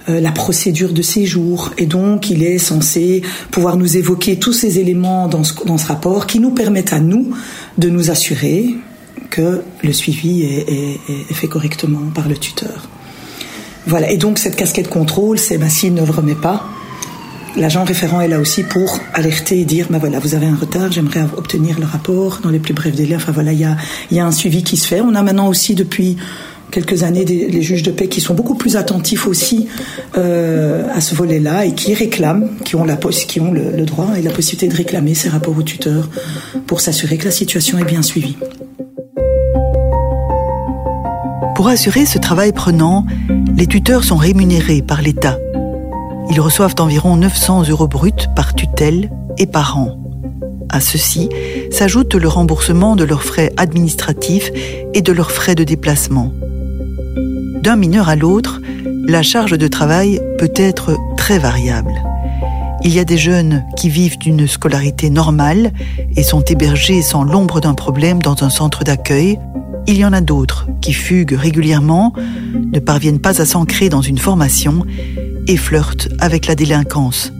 la 0.08 0.32
procédure 0.32 0.94
de 0.94 1.02
séjour 1.02 1.70
et 1.76 1.84
donc 1.84 2.30
il 2.30 2.42
est 2.42 2.56
censé 2.56 3.20
pouvoir 3.50 3.76
nous 3.76 3.98
évoquer 3.98 4.38
tous 4.38 4.54
ces 4.54 4.78
éléments 4.78 5.28
dans 5.28 5.44
ce, 5.44 5.52
dans 5.66 5.76
ce 5.76 5.86
rapport 5.86 6.26
qui 6.26 6.40
nous 6.40 6.50
permettent 6.50 6.94
à 6.94 7.00
nous 7.00 7.34
de 7.76 7.90
nous 7.90 8.10
assurer 8.10 8.74
que 9.28 9.60
le 9.82 9.92
suivi 9.92 10.44
est, 10.44 10.64
est, 10.66 11.00
est 11.30 11.34
fait 11.34 11.48
correctement 11.48 12.10
par 12.14 12.26
le 12.26 12.38
tuteur. 12.38 12.88
Voilà, 13.86 14.10
et 14.10 14.16
donc 14.16 14.38
cette 14.38 14.56
casquette 14.56 14.88
contrôle, 14.88 15.38
c'est 15.38 15.58
ben, 15.58 15.68
s'il 15.68 15.92
ne 15.92 16.04
le 16.04 16.12
remet 16.12 16.34
pas, 16.34 16.66
L'agent 17.56 17.84
référent 17.84 18.20
est 18.20 18.28
là 18.28 18.38
aussi 18.38 18.62
pour 18.62 19.00
alerter 19.14 19.60
et 19.60 19.64
dire, 19.64 19.86
ben 19.90 19.98
voilà, 19.98 20.18
vous 20.18 20.34
avez 20.34 20.46
un 20.46 20.54
retard, 20.54 20.92
j'aimerais 20.92 21.22
obtenir 21.36 21.78
le 21.78 21.86
rapport 21.86 22.40
dans 22.42 22.50
les 22.50 22.58
plus 22.58 22.74
brefs 22.74 22.94
délais. 22.94 23.16
Enfin 23.16 23.32
voilà, 23.32 23.52
il 23.52 23.60
y 23.60 24.20
a, 24.20 24.26
un 24.26 24.32
suivi 24.32 24.62
qui 24.62 24.76
se 24.76 24.86
fait. 24.86 25.00
On 25.00 25.14
a 25.14 25.22
maintenant 25.22 25.48
aussi 25.48 25.74
depuis 25.74 26.16
quelques 26.70 27.02
années 27.02 27.24
des, 27.24 27.48
les 27.48 27.62
juges 27.62 27.82
de 27.82 27.90
paix 27.90 28.08
qui 28.08 28.20
sont 28.20 28.34
beaucoup 28.34 28.54
plus 28.54 28.76
attentifs 28.76 29.26
aussi 29.26 29.68
euh, 30.16 30.86
à 30.94 31.00
ce 31.00 31.14
volet-là 31.14 31.64
et 31.64 31.74
qui 31.74 31.94
réclament, 31.94 32.50
qui 32.64 32.76
ont, 32.76 32.84
le, 32.84 33.84
droit 33.84 34.10
et 34.16 34.22
la 34.22 34.30
possibilité 34.30 34.68
de 34.68 34.76
réclamer 34.76 35.14
ces 35.14 35.28
rapports 35.28 35.56
au 35.56 35.62
tuteur 35.62 36.08
pour 36.66 36.80
s'assurer 36.80 37.16
que 37.16 37.24
la 37.24 37.30
situation 37.30 37.78
est 37.78 37.84
bien 37.84 38.02
suivie. 38.02 38.36
Pour 41.56 41.66
assurer 41.66 42.06
ce 42.06 42.18
travail 42.18 42.52
prenant, 42.52 43.04
les 43.56 43.66
tuteurs 43.66 44.04
sont 44.04 44.16
rémunérés 44.16 44.82
par 44.82 45.02
l'État. 45.02 45.38
Ils 46.30 46.40
reçoivent 46.40 46.74
environ 46.78 47.16
900 47.16 47.68
euros 47.68 47.88
bruts 47.88 48.28
par 48.36 48.54
tutelle 48.54 49.10
et 49.38 49.46
par 49.46 49.78
an. 49.78 49.98
À 50.70 50.80
ceci 50.80 51.30
s'ajoute 51.70 52.14
le 52.14 52.28
remboursement 52.28 52.96
de 52.96 53.04
leurs 53.04 53.22
frais 53.22 53.52
administratifs 53.56 54.50
et 54.92 55.00
de 55.00 55.12
leurs 55.12 55.32
frais 55.32 55.54
de 55.54 55.64
déplacement. 55.64 56.32
D'un 57.62 57.76
mineur 57.76 58.08
à 58.08 58.16
l'autre, 58.16 58.60
la 59.06 59.22
charge 59.22 59.56
de 59.56 59.68
travail 59.68 60.20
peut 60.38 60.52
être 60.54 60.96
très 61.16 61.38
variable. 61.38 61.92
Il 62.84 62.94
y 62.94 62.98
a 63.00 63.04
des 63.04 63.18
jeunes 63.18 63.64
qui 63.76 63.88
vivent 63.88 64.18
d'une 64.18 64.46
scolarité 64.46 65.10
normale 65.10 65.72
et 66.14 66.22
sont 66.22 66.42
hébergés 66.42 67.02
sans 67.02 67.24
l'ombre 67.24 67.60
d'un 67.60 67.74
problème 67.74 68.20
dans 68.22 68.44
un 68.44 68.50
centre 68.50 68.84
d'accueil. 68.84 69.38
Il 69.86 69.96
y 69.96 70.04
en 70.04 70.12
a 70.12 70.20
d'autres 70.20 70.68
qui 70.80 70.92
fuguent 70.92 71.36
régulièrement, 71.36 72.12
ne 72.54 72.78
parviennent 72.78 73.18
pas 73.18 73.40
à 73.40 73.46
s'ancrer 73.46 73.88
dans 73.88 74.02
une 74.02 74.18
formation 74.18 74.84
et 75.48 75.56
flirtent 75.56 76.08
avec 76.18 76.46
la 76.46 76.54
délinquance. 76.54 77.32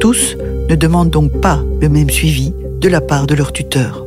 Tous 0.00 0.36
ne 0.68 0.74
demandent 0.74 1.10
donc 1.10 1.40
pas 1.40 1.62
le 1.80 1.88
même 1.88 2.10
suivi 2.10 2.52
de 2.80 2.88
la 2.88 3.00
part 3.00 3.26
de 3.26 3.34
leur 3.34 3.52
tuteur. 3.52 4.04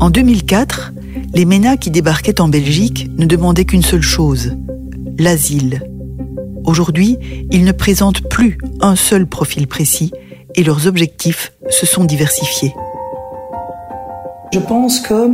En 0.00 0.10
2004, 0.10 0.92
les 1.34 1.44
MENA 1.44 1.76
qui 1.76 1.90
débarquaient 1.90 2.40
en 2.40 2.48
Belgique 2.48 3.10
ne 3.16 3.26
demandaient 3.26 3.64
qu'une 3.64 3.82
seule 3.82 4.02
chose, 4.02 4.56
l'asile. 5.18 5.82
Aujourd'hui, 6.64 7.18
ils 7.50 7.64
ne 7.64 7.72
présentent 7.72 8.28
plus 8.28 8.58
un 8.80 8.96
seul 8.96 9.26
profil 9.26 9.66
précis 9.66 10.12
et 10.54 10.64
leurs 10.64 10.86
objectifs 10.86 11.52
se 11.70 11.86
sont 11.86 12.04
diversifiés. 12.04 12.74
Je 14.52 14.58
pense 14.58 15.00
que 15.00 15.30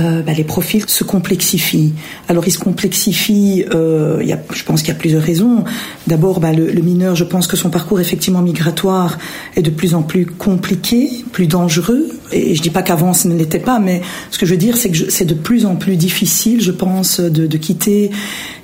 euh, 0.00 0.22
bah, 0.22 0.32
les 0.32 0.44
profils 0.44 0.84
se 0.88 1.04
complexifient. 1.04 1.94
Alors 2.28 2.46
ils 2.46 2.50
se 2.50 2.58
complexifient, 2.58 3.64
euh, 3.72 4.22
je 4.52 4.64
pense 4.64 4.82
qu'il 4.82 4.88
y 4.88 4.96
a 4.96 4.98
plusieurs 4.98 5.22
raisons. 5.22 5.64
D'abord, 6.06 6.40
bah, 6.40 6.52
le, 6.52 6.82
mineur, 6.82 7.14
je 7.14 7.24
pense 7.24 7.46
que 7.46 7.56
son 7.56 7.70
parcours 7.70 8.00
effectivement 8.00 8.42
migratoire 8.42 9.18
est 9.54 9.62
de 9.62 9.70
plus 9.70 9.94
en 9.94 10.02
plus 10.02 10.26
compliqué, 10.26 11.10
plus 11.32 11.46
dangereux. 11.46 12.08
Et 12.32 12.54
je 12.54 12.62
dis 12.62 12.70
pas 12.70 12.82
qu'avant 12.82 13.14
ce 13.14 13.28
ne 13.28 13.36
l'était 13.36 13.60
pas, 13.60 13.78
mais 13.78 14.02
ce 14.30 14.38
que 14.38 14.46
je 14.46 14.52
veux 14.52 14.58
dire, 14.58 14.76
c'est 14.76 14.90
que 14.90 15.10
c'est 15.10 15.24
de 15.24 15.34
plus 15.34 15.64
en 15.64 15.76
plus 15.76 15.96
difficile, 15.96 16.60
je 16.60 16.72
pense, 16.72 17.20
de, 17.20 17.56
quitter. 17.56 18.10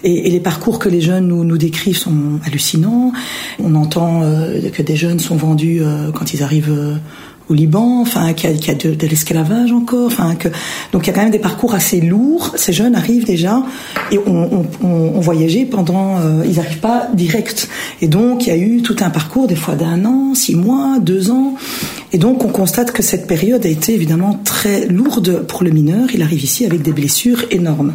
Et, 0.02 0.30
les 0.30 0.40
parcours 0.40 0.78
que 0.78 0.88
les 0.88 1.00
jeunes 1.00 1.28
nous, 1.28 1.58
décrivent 1.58 1.96
sont 1.96 2.40
hallucinants. 2.44 3.12
On 3.62 3.74
entend 3.74 4.22
euh, 4.22 4.68
que 4.70 4.82
des 4.82 4.96
jeunes 4.96 5.20
sont 5.20 5.36
vendus 5.36 5.82
quand 6.14 6.34
ils 6.34 6.42
arrivent 6.42 7.00
au 7.48 7.54
Liban, 7.54 8.00
enfin 8.00 8.32
qu'il 8.32 8.50
y 8.50 8.70
a, 8.70 8.74
qu 8.74 8.88
de, 8.88 9.06
l'esclavage 9.06 9.72
encore, 9.72 10.06
enfin 10.06 10.34
donc 10.92 11.06
il 11.06 11.06
y 11.08 11.10
a 11.10 11.12
quand 11.12 11.22
même 11.22 11.30
des 11.30 11.38
parcours 11.38 11.74
assez 11.74 12.00
lourds. 12.00 12.52
Ces 12.56 12.72
jeunes 12.72 12.94
arrivent 12.94 13.24
déjà 13.24 13.62
et 14.10 14.18
on, 14.26 14.64
on, 14.82 15.20
voyageait 15.20 15.64
pendant, 15.64 16.18
euh, 16.18 16.44
ils 16.44 16.56
n'arrivent 16.56 16.80
pas 16.80 17.08
direct. 17.14 17.68
Et 18.00 18.08
donc 18.08 18.46
il 18.46 18.48
y 18.48 18.52
a 18.52 18.56
eu 18.56 18.82
tout 18.82 18.96
un 19.00 19.10
parcours 19.10 19.46
des 19.46 19.56
fois 19.56 19.74
d'un 19.74 20.04
an, 20.04 20.34
six 20.34 20.56
mois, 20.56 20.98
deux 21.00 21.30
ans. 21.30 21.54
Et 22.12 22.18
donc 22.18 22.44
on 22.44 22.48
constate 22.48 22.92
que 22.92 23.02
cette 23.02 23.26
période 23.26 23.64
a 23.64 23.68
été 23.68 23.94
évidemment 23.94 24.38
très 24.44 24.86
lourde 24.86 25.44
pour 25.46 25.64
le 25.64 25.70
mineur. 25.70 26.08
Il 26.14 26.22
arrive 26.22 26.42
ici 26.42 26.64
avec 26.64 26.82
des 26.82 26.92
blessures 26.92 27.44
énormes. 27.50 27.94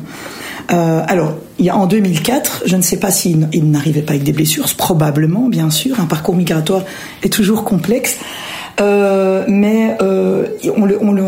Euh, 0.71 1.01
alors, 1.07 1.35
en 1.71 1.87
2004, 1.87 2.63
je 2.65 2.75
ne 2.75 2.81
sais 2.81 2.97
pas 2.97 3.11
s'il 3.11 3.47
il 3.53 3.71
n'arrivait 3.71 4.01
pas 4.01 4.13
avec 4.13 4.23
des 4.23 4.33
blessures, 4.33 4.65
probablement, 4.75 5.47
bien 5.47 5.69
sûr. 5.69 5.99
Un 5.99 6.05
parcours 6.05 6.35
migratoire 6.35 6.83
est 7.23 7.31
toujours 7.31 7.63
complexe. 7.63 8.17
Euh, 8.79 9.43
mais 9.47 9.95
euh, 10.01 10.45
on 10.75 10.85
le, 10.85 10.97
on 11.01 11.11
le, 11.11 11.23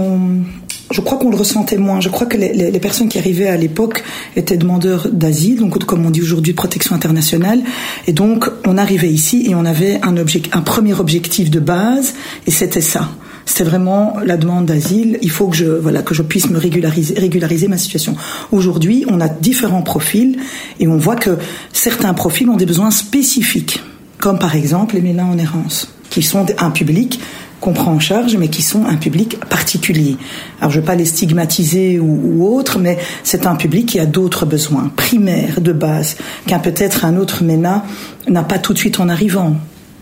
je 0.91 1.01
crois 1.01 1.17
qu'on 1.17 1.29
le 1.29 1.38
ressentait 1.38 1.77
moins. 1.77 1.99
Je 1.99 2.09
crois 2.09 2.27
que 2.27 2.38
les, 2.38 2.53
les, 2.53 2.71
les 2.71 2.79
personnes 2.79 3.09
qui 3.09 3.17
arrivaient 3.17 3.47
à 3.47 3.57
l'époque 3.57 4.03
étaient 4.35 4.57
demandeurs 4.57 5.07
d'asile, 5.12 5.59
donc 5.59 5.83
comme 5.85 6.05
on 6.05 6.12
dit 6.12 6.21
aujourd'hui 6.21 6.53
protection 6.53 6.95
internationale. 6.95 7.62
Et 8.07 8.13
donc 8.13 8.49
on 8.65 8.77
arrivait 8.77 9.09
ici 9.09 9.45
et 9.47 9.55
on 9.55 9.65
avait 9.65 9.99
un, 10.03 10.17
object, 10.17 10.55
un 10.55 10.62
premier 10.62 10.93
objectif 10.93 11.49
de 11.49 11.59
base, 11.59 12.13
et 12.45 12.51
c'était 12.51 12.81
ça. 12.81 13.09
C'était 13.45 13.63
vraiment 13.63 14.17
la 14.23 14.38
demande 14.38 14.67
d'asile. 14.67 15.17
Il 15.23 15.31
faut 15.31 15.47
que 15.47 15.55
je, 15.55 15.65
voilà, 15.65 16.03
que 16.03 16.13
je 16.13 16.21
puisse 16.21 16.51
me 16.51 16.59
régulariser, 16.59 17.15
régulariser 17.15 17.67
ma 17.67 17.79
situation. 17.79 18.15
Aujourd'hui, 18.51 19.05
on 19.09 19.19
a 19.19 19.27
différents 19.27 19.81
profils 19.81 20.38
et 20.79 20.88
on 20.88 20.97
voit 20.97 21.15
que 21.15 21.31
certains 21.73 22.13
profils 22.13 22.47
ont 22.47 22.57
des 22.57 22.67
besoins 22.67 22.91
spécifiques, 22.91 23.81
comme 24.19 24.38
par 24.38 24.55
exemple 24.55 24.93
les 24.93 25.01
mélins 25.01 25.25
en 25.25 25.38
errance 25.39 25.88
qui 26.09 26.21
sont 26.21 26.45
un 26.57 26.71
public 26.71 27.19
qu'on 27.59 27.73
prend 27.73 27.91
en 27.91 27.99
charge, 27.99 28.37
mais 28.37 28.47
qui 28.47 28.61
sont 28.61 28.85
un 28.85 28.95
public 28.95 29.39
particulier. 29.49 30.17
Alors, 30.59 30.71
je 30.71 30.77
ne 30.77 30.81
veux 30.81 30.85
pas 30.85 30.95
les 30.95 31.05
stigmatiser 31.05 31.99
ou, 31.99 32.21
ou 32.23 32.57
autre, 32.57 32.79
mais 32.79 32.97
c'est 33.23 33.45
un 33.45 33.55
public 33.55 33.85
qui 33.85 33.99
a 33.99 34.05
d'autres 34.05 34.45
besoins 34.45 34.91
primaires, 34.95 35.61
de 35.61 35.73
base, 35.73 36.15
qu'un 36.47 36.59
peut-être 36.59 37.05
un 37.05 37.17
autre 37.17 37.43
MENA 37.43 37.83
n'a 38.27 38.43
pas 38.43 38.59
tout 38.59 38.73
de 38.73 38.77
suite 38.77 38.99
en 38.99 39.09
arrivant. 39.09 39.55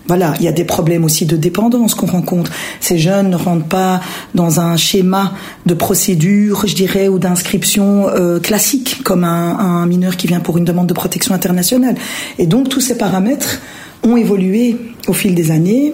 Voilà, 0.07 0.35
il 0.39 0.45
y 0.45 0.47
a 0.47 0.53
des 0.53 0.63
problèmes 0.63 1.03
aussi 1.03 1.25
de 1.25 1.35
dépendance 1.35 1.93
qu'on 1.93 2.05
rencontre. 2.05 2.49
Ces 2.79 2.97
jeunes 2.97 3.29
ne 3.29 3.35
rentrent 3.35 3.67
pas 3.67 3.99
dans 4.35 4.61
un 4.61 4.77
schéma 4.77 5.33
de 5.65 5.73
procédure, 5.73 6.65
je 6.65 6.75
dirais, 6.75 7.09
ou 7.09 7.19
d'inscription 7.19 8.07
euh, 8.07 8.39
classique, 8.39 9.01
comme 9.03 9.25
un, 9.25 9.59
un 9.59 9.85
mineur 9.85 10.15
qui 10.15 10.27
vient 10.27 10.39
pour 10.39 10.57
une 10.57 10.63
demande 10.63 10.87
de 10.87 10.93
protection 10.93 11.35
internationale. 11.35 11.95
Et 12.39 12.47
donc, 12.47 12.69
tous 12.69 12.79
ces 12.79 12.97
paramètres 12.97 13.59
ont 14.07 14.17
évolué 14.17 14.77
au 15.07 15.13
fil 15.13 15.35
des 15.35 15.51
années. 15.51 15.93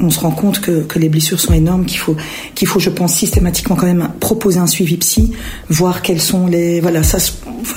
On 0.00 0.10
se 0.10 0.18
rend 0.18 0.32
compte 0.32 0.60
que, 0.60 0.98
les 0.98 1.08
blessures 1.08 1.38
sont 1.38 1.52
énormes, 1.52 1.84
qu'il 1.84 1.98
faut, 1.98 2.16
qu'il 2.56 2.66
faut, 2.66 2.80
je 2.80 2.90
pense, 2.90 3.14
systématiquement 3.14 3.76
quand 3.76 3.86
même 3.86 4.08
proposer 4.18 4.58
un 4.58 4.66
suivi 4.66 4.96
psy, 4.96 5.32
voir 5.68 6.02
quels 6.02 6.20
sont 6.20 6.48
les, 6.48 6.80
voilà, 6.80 7.04
ça, 7.04 7.18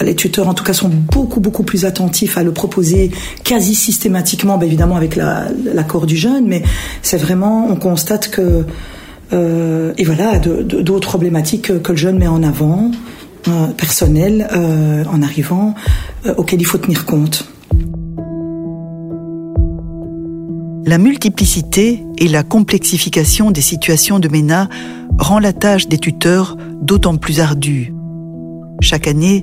les 0.02 0.16
tuteurs 0.16 0.48
en 0.48 0.56
tout 0.56 0.64
cas 0.64 0.74
sont 0.74 0.90
beaucoup 0.90 1.40
beaucoup 1.40 1.64
plus 1.64 1.86
attentifs 1.86 2.38
à 2.38 2.44
le 2.44 2.52
proposer 2.52 3.12
quasi 3.44 3.76
systématiquement, 3.76 4.58
ben, 4.58 4.66
évidemment 4.66 4.96
avec 4.96 5.16
l'accord 5.16 6.02
la, 6.02 6.08
du 6.08 6.18
jeune, 6.18 6.48
mais 6.48 6.64
c'est 7.04 7.18
vraiment, 7.18 7.68
on 7.70 7.76
constate 7.76 8.30
que, 8.30 8.66
euh, 9.34 9.94
et 10.00 10.04
voilà, 10.04 10.40
d'autres 10.40 11.08
problématiques 11.08 11.68
que, 11.68 11.74
que, 11.74 11.92
le 11.92 11.98
jeune 11.98 12.18
met 12.18 12.28
en 12.28 12.42
avant, 12.42 12.90
euh, 13.48 13.68
personnelles, 13.68 14.48
euh, 14.54 15.06
en 15.06 15.22
arrivant, 15.22 15.74
euh, 16.26 16.34
auxquelles 16.36 16.60
il 16.60 16.66
faut 16.66 16.80
tenir 16.80 17.06
compte. 17.06 17.48
La 20.88 20.98
multiplicité 20.98 22.02
et 22.18 22.30
la 22.30 22.44
complexification 22.44 23.52
des 23.52 23.60
situations 23.60 24.20
de 24.20 24.30
MENA 24.30 24.70
rend 25.20 25.38
la 25.38 25.52
tâche 25.52 25.90
des 25.90 25.98
tuteurs 25.98 26.56
d'autant 26.82 27.18
plus 27.18 27.42
ardue. 27.42 27.94
Chaque 28.80 29.06
année, 29.06 29.42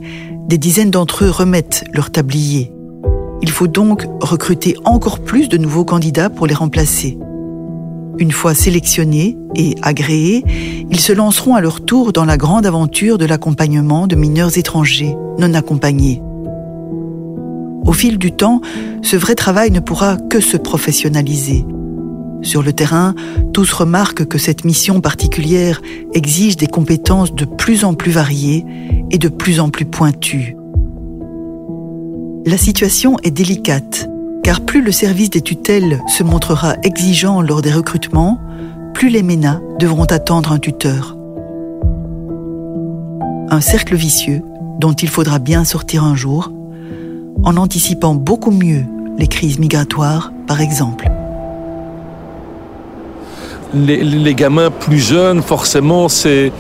des 0.49 0.57
dizaines 0.57 0.91
d'entre 0.91 1.25
eux 1.25 1.31
remettent 1.31 1.85
leur 1.93 2.11
tablier. 2.11 2.73
Il 3.43 3.51
faut 3.51 3.67
donc 3.67 4.07
recruter 4.23 4.75
encore 4.87 5.19
plus 5.19 5.51
de 5.51 5.59
nouveaux 5.59 5.85
candidats 5.85 6.31
pour 6.31 6.47
les 6.47 6.55
remplacer. 6.55 7.19
Une 8.17 8.33
fois 8.33 8.55
sélectionnés 8.55 9.37
et 9.55 9.75
agréés, 9.83 10.45
ils 10.91 11.01
se 11.01 11.13
lanceront 11.13 11.57
à 11.57 11.61
leur 11.61 11.85
tour 11.85 12.15
dans 12.15 12.25
la 12.25 12.39
grande 12.39 12.65
aventure 12.65 13.19
de 13.19 13.27
l'accompagnement 13.27 14.07
de 14.07 14.17
mineurs 14.17 14.57
étrangers 14.57 15.15
non 15.39 15.53
accompagnés. 15.53 16.23
Au 17.85 17.93
fil 17.93 18.19
du 18.19 18.33
temps, 18.33 18.61
ce 19.03 19.17
vrai 19.17 19.35
travail 19.35 19.71
ne 19.71 19.81
pourra 19.81 20.17
que 20.17 20.41
se 20.41 20.57
professionnaliser. 20.57 21.67
Sur 22.43 22.63
le 22.63 22.73
terrain, 22.73 23.15
tous 23.53 23.73
remarquent 23.73 24.27
que 24.27 24.39
cette 24.39 24.65
mission 24.65 25.01
particulière 25.01 25.81
exige 26.13 26.57
des 26.57 26.67
compétences 26.67 27.35
de 27.35 27.45
plus 27.45 27.85
en 27.85 27.95
plus 27.95 28.13
variées 28.13 28.65
et 29.11 29.19
de 29.19 29.29
plus 29.29 29.61
en 29.61 29.71
plus 29.71 29.87
pointues. 29.87 30.57
La 32.47 32.59
situation 32.59 33.17
est 33.23 33.31
délicate, 33.31 34.09
car 34.43 34.61
plus 34.61 34.83
le 34.83 34.93
service 34.93 35.31
des 35.31 35.41
tutelles 35.41 36.03
se 36.07 36.23
montrera 36.23 36.77
exigeant 36.83 37.41
lors 37.41 37.63
des 37.63 37.73
recrutements, 37.73 38.39
plus 38.93 39.09
les 39.09 39.23
MENA 39.23 39.61
devront 39.79 40.05
attendre 40.05 40.53
un 40.53 40.59
tuteur. 40.59 41.17
Un 43.49 43.61
cercle 43.61 43.95
vicieux 43.95 44.43
dont 44.81 44.93
il 44.93 45.09
faudra 45.09 45.39
bien 45.39 45.65
sortir 45.65 46.05
un 46.05 46.17
jour 46.17 46.53
en 47.43 47.57
anticipant 47.57 48.15
beaucoup 48.15 48.51
mieux 48.51 48.85
les 49.19 49.27
crises 49.27 49.59
migratoires, 49.59 50.33
par 50.47 50.61
exemple. 50.61 51.09
Les, 53.75 54.35
gamins 54.35 54.71
plus 54.71 55.01
jeunes, 55.01 55.43
forcément, 55.43 56.09
c'est 56.09 56.53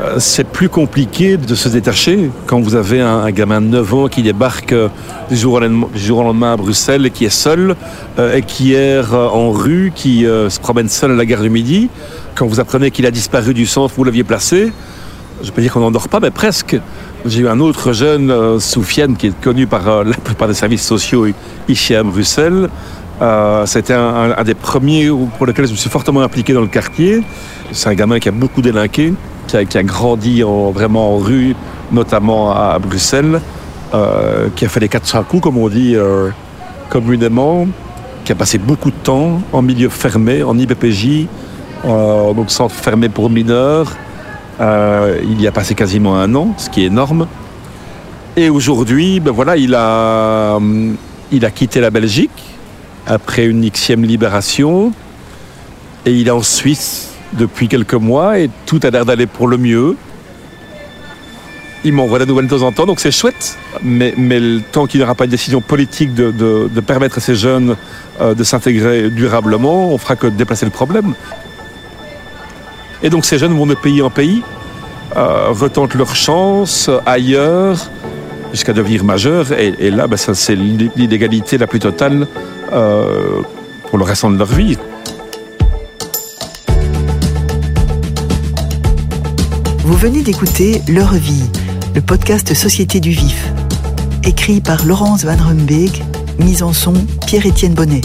euh, 0.00 0.20
c'est 0.20 0.44
plus 0.46 0.68
compliqué 0.68 1.36
de 1.36 1.54
se 1.56 1.68
détacher 1.68 2.30
quand 2.46 2.60
vous 2.60 2.76
avez 2.76 3.00
un, 3.00 3.28
gamin 3.32 3.60
de 3.60 3.66
9 3.66 3.94
ans 3.94 4.08
qui 4.08 4.22
débarque 4.22 4.72
euh, 4.72 4.88
du 5.28 5.36
jour 5.36 5.54
au 5.54 6.22
lendemain, 6.22 6.52
à 6.52 6.56
Bruxelles 6.56 7.06
et 7.06 7.10
qui 7.10 7.24
est 7.24 7.30
seul 7.30 7.74
euh, 8.18 8.36
et 8.36 8.42
qui 8.42 8.74
erre 8.74 9.14
en 9.14 9.50
rue, 9.50 9.90
qui 9.92 10.22
se 10.22 10.60
promène 10.60 10.88
seul 10.88 11.12
à 11.12 11.14
la 11.14 11.24
gare 11.24 11.42
du 11.42 11.50
Midi. 11.50 11.88
Quand 12.36 12.46
vous 12.46 12.60
apprenez 12.60 12.92
qu'il 12.92 13.06
a 13.06 13.10
disparu 13.10 13.54
du 13.54 13.66
centre 13.66 13.94
où 13.94 13.96
vous 13.98 14.04
l'aviez 14.04 14.22
placé, 14.22 14.72
je 15.42 15.50
peux 15.50 15.62
dire 15.62 15.72
qu'on 15.72 15.80
n'en 15.80 15.90
dort 15.90 16.08
pas, 16.08 16.20
mais 16.20 16.30
presque. 16.30 16.76
J'ai 17.26 17.40
eu 17.40 17.48
un 17.48 17.58
autre 17.58 17.92
jeune, 17.92 18.30
euh, 18.30 18.60
Soufiane, 18.60 19.16
qui 19.16 19.28
est 19.28 19.40
connu 19.40 19.66
par 19.66 19.88
euh, 19.88 20.04
la 20.04 20.14
plupart 20.14 20.46
des 20.46 20.54
services 20.54 20.86
sociaux 20.86 21.26
ici 21.68 21.94
à 21.94 22.04
Bruxelles. 22.04 22.68
Euh, 23.20 23.66
C'était 23.66 23.94
un, 23.94 24.44
des 24.44 24.54
premiers 24.54 25.10
pour 25.36 25.46
lesquels 25.46 25.66
je 25.66 25.72
me 25.72 25.76
suis 25.76 25.90
fortement 25.90 26.22
impliqué 26.22 26.52
dans 26.52 26.60
le 26.60 26.68
quartier. 26.68 27.24
C'est 27.72 27.88
un 27.88 27.94
gamin 27.94 28.20
qui 28.20 28.28
a 28.28 28.32
beaucoup 28.32 28.62
délinqué. 28.62 29.14
qui 29.48 29.78
a, 29.78 29.82
grandi 29.82 30.44
en, 30.44 30.70
vraiment 30.70 31.14
en 31.14 31.18
rue, 31.18 31.56
notamment 31.90 32.52
à 32.52 32.78
Bruxelles, 32.78 33.40
qui 34.54 34.64
a 34.64 34.68
fait 34.68 34.80
les 34.80 34.88
400 34.88 35.24
coups, 35.24 35.42
comme 35.42 35.58
on 35.58 35.68
dit 35.68 35.96
communément, 36.90 37.66
qui 38.24 38.32
a 38.32 38.34
passé 38.36 38.58
beaucoup 38.58 38.90
de 38.90 38.96
temps 39.02 39.40
en 39.52 39.62
milieu 39.62 39.88
fermé, 39.88 40.42
en 40.42 40.56
IBPJ, 40.56 41.26
donc 41.84 42.50
centre 42.50 42.74
fermé 42.74 43.08
pour 43.08 43.28
mineurs. 43.30 43.96
Euh, 44.60 45.20
il 45.22 45.40
y 45.40 45.46
a 45.46 45.52
passé 45.52 45.74
quasiment 45.74 46.16
un 46.16 46.34
an, 46.34 46.54
ce 46.56 46.68
qui 46.70 46.82
est 46.82 46.86
énorme. 46.86 47.26
Et 48.36 48.50
aujourd'hui, 48.50 49.20
ben 49.20 49.30
voilà, 49.30 49.56
il 49.56 49.74
a, 49.74 50.54
hum, 50.56 50.96
il 51.32 51.44
a 51.44 51.50
quitté 51.50 51.80
la 51.80 51.90
Belgique 51.90 52.30
après 53.06 53.46
une 53.46 53.68
xième 53.70 54.04
libération. 54.04 54.92
Et 56.06 56.12
il 56.12 56.28
est 56.28 56.32
en 56.32 56.42
Suisse 56.42 57.10
depuis 57.34 57.68
quelques 57.68 57.94
mois 57.94 58.38
et 58.38 58.50
tout 58.66 58.80
a 58.82 58.90
l'air 58.90 59.04
d'aller 59.04 59.26
pour 59.26 59.48
le 59.48 59.58
mieux. 59.58 59.96
Il 61.84 61.92
m'envoie 61.92 62.18
des 62.18 62.26
nouvelles 62.26 62.46
de 62.46 62.56
temps 62.56 62.66
en 62.66 62.72
temps, 62.72 62.86
donc 62.86 62.98
c'est 62.98 63.12
chouette. 63.12 63.56
Mais, 63.84 64.12
temps 64.72 64.86
qu'il 64.86 64.98
n'y 64.98 65.04
aura 65.04 65.14
pas 65.14 65.24
une 65.24 65.30
décision 65.30 65.60
politique 65.60 66.14
de 66.14 66.80
permettre 66.80 67.18
à 67.18 67.20
ces 67.20 67.34
jeunes 67.34 67.76
euh, 68.20 68.34
de 68.34 68.42
s'intégrer 68.42 69.10
durablement, 69.10 69.92
on 69.92 69.98
fera 69.98 70.16
que 70.16 70.26
déplacer 70.26 70.64
le 70.64 70.72
problème. 70.72 71.14
Et 73.02 73.10
donc 73.10 73.24
ces 73.24 73.38
jeunes 73.38 73.56
vont 73.56 73.66
de 73.66 73.74
pays 73.74 74.02
en 74.02 74.10
pays, 74.10 74.42
euh, 75.16 75.48
retentent 75.50 75.94
leur 75.94 76.14
chance 76.16 76.88
euh, 76.88 76.98
ailleurs, 77.06 77.90
jusqu'à 78.52 78.72
devenir 78.72 79.04
majeurs. 79.04 79.52
Et, 79.52 79.90
là, 79.90 80.06
ben, 80.06 80.16
ça, 80.16 80.34
c'est 80.34 80.56
l'illégalité 80.56 81.58
la 81.58 81.66
plus 81.66 81.78
totale 81.78 82.26
euh, 82.72 83.42
pour 83.88 83.98
le 83.98 84.04
restant 84.04 84.30
de 84.30 84.38
leur 84.38 84.48
vie. 84.48 84.76
Vous 89.84 89.96
venez 89.96 90.22
d'écouter 90.22 90.82
Leur 90.88 91.14
vie, 91.14 91.44
le 91.94 92.02
podcast 92.02 92.52
Société 92.52 93.00
du 93.00 93.10
Vif. 93.10 93.50
Écrit 94.24 94.60
par 94.60 94.84
Laurence 94.84 95.24
Van 95.24 95.36
Rumbeek, 95.36 96.02
mise 96.38 96.62
en 96.62 96.72
son 96.72 96.92
Pierre-Étienne 97.26 97.74
Bonnet. 97.74 98.02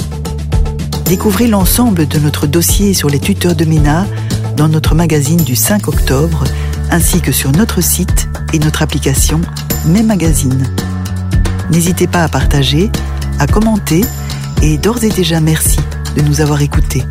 Découvrez 1.05 1.47
l'ensemble 1.47 2.07
de 2.07 2.19
notre 2.19 2.47
dossier 2.47 2.93
sur 2.93 3.09
les 3.09 3.19
tuteurs 3.19 3.55
de 3.55 3.65
MENA 3.65 4.05
dans 4.55 4.67
notre 4.67 4.95
magazine 4.95 5.43
du 5.43 5.55
5 5.55 5.87
octobre, 5.87 6.43
ainsi 6.91 7.21
que 7.21 7.31
sur 7.31 7.51
notre 7.51 7.81
site 7.81 8.27
et 8.53 8.59
notre 8.59 8.81
application 8.81 9.41
Mes 9.85 10.03
Magazines. 10.03 10.67
N'hésitez 11.71 12.07
pas 12.07 12.23
à 12.23 12.29
partager, 12.29 12.91
à 13.39 13.47
commenter 13.47 14.01
et 14.61 14.77
d'ores 14.77 15.03
et 15.03 15.09
déjà 15.09 15.39
merci 15.39 15.79
de 16.15 16.21
nous 16.21 16.41
avoir 16.41 16.61
écoutés. 16.61 17.03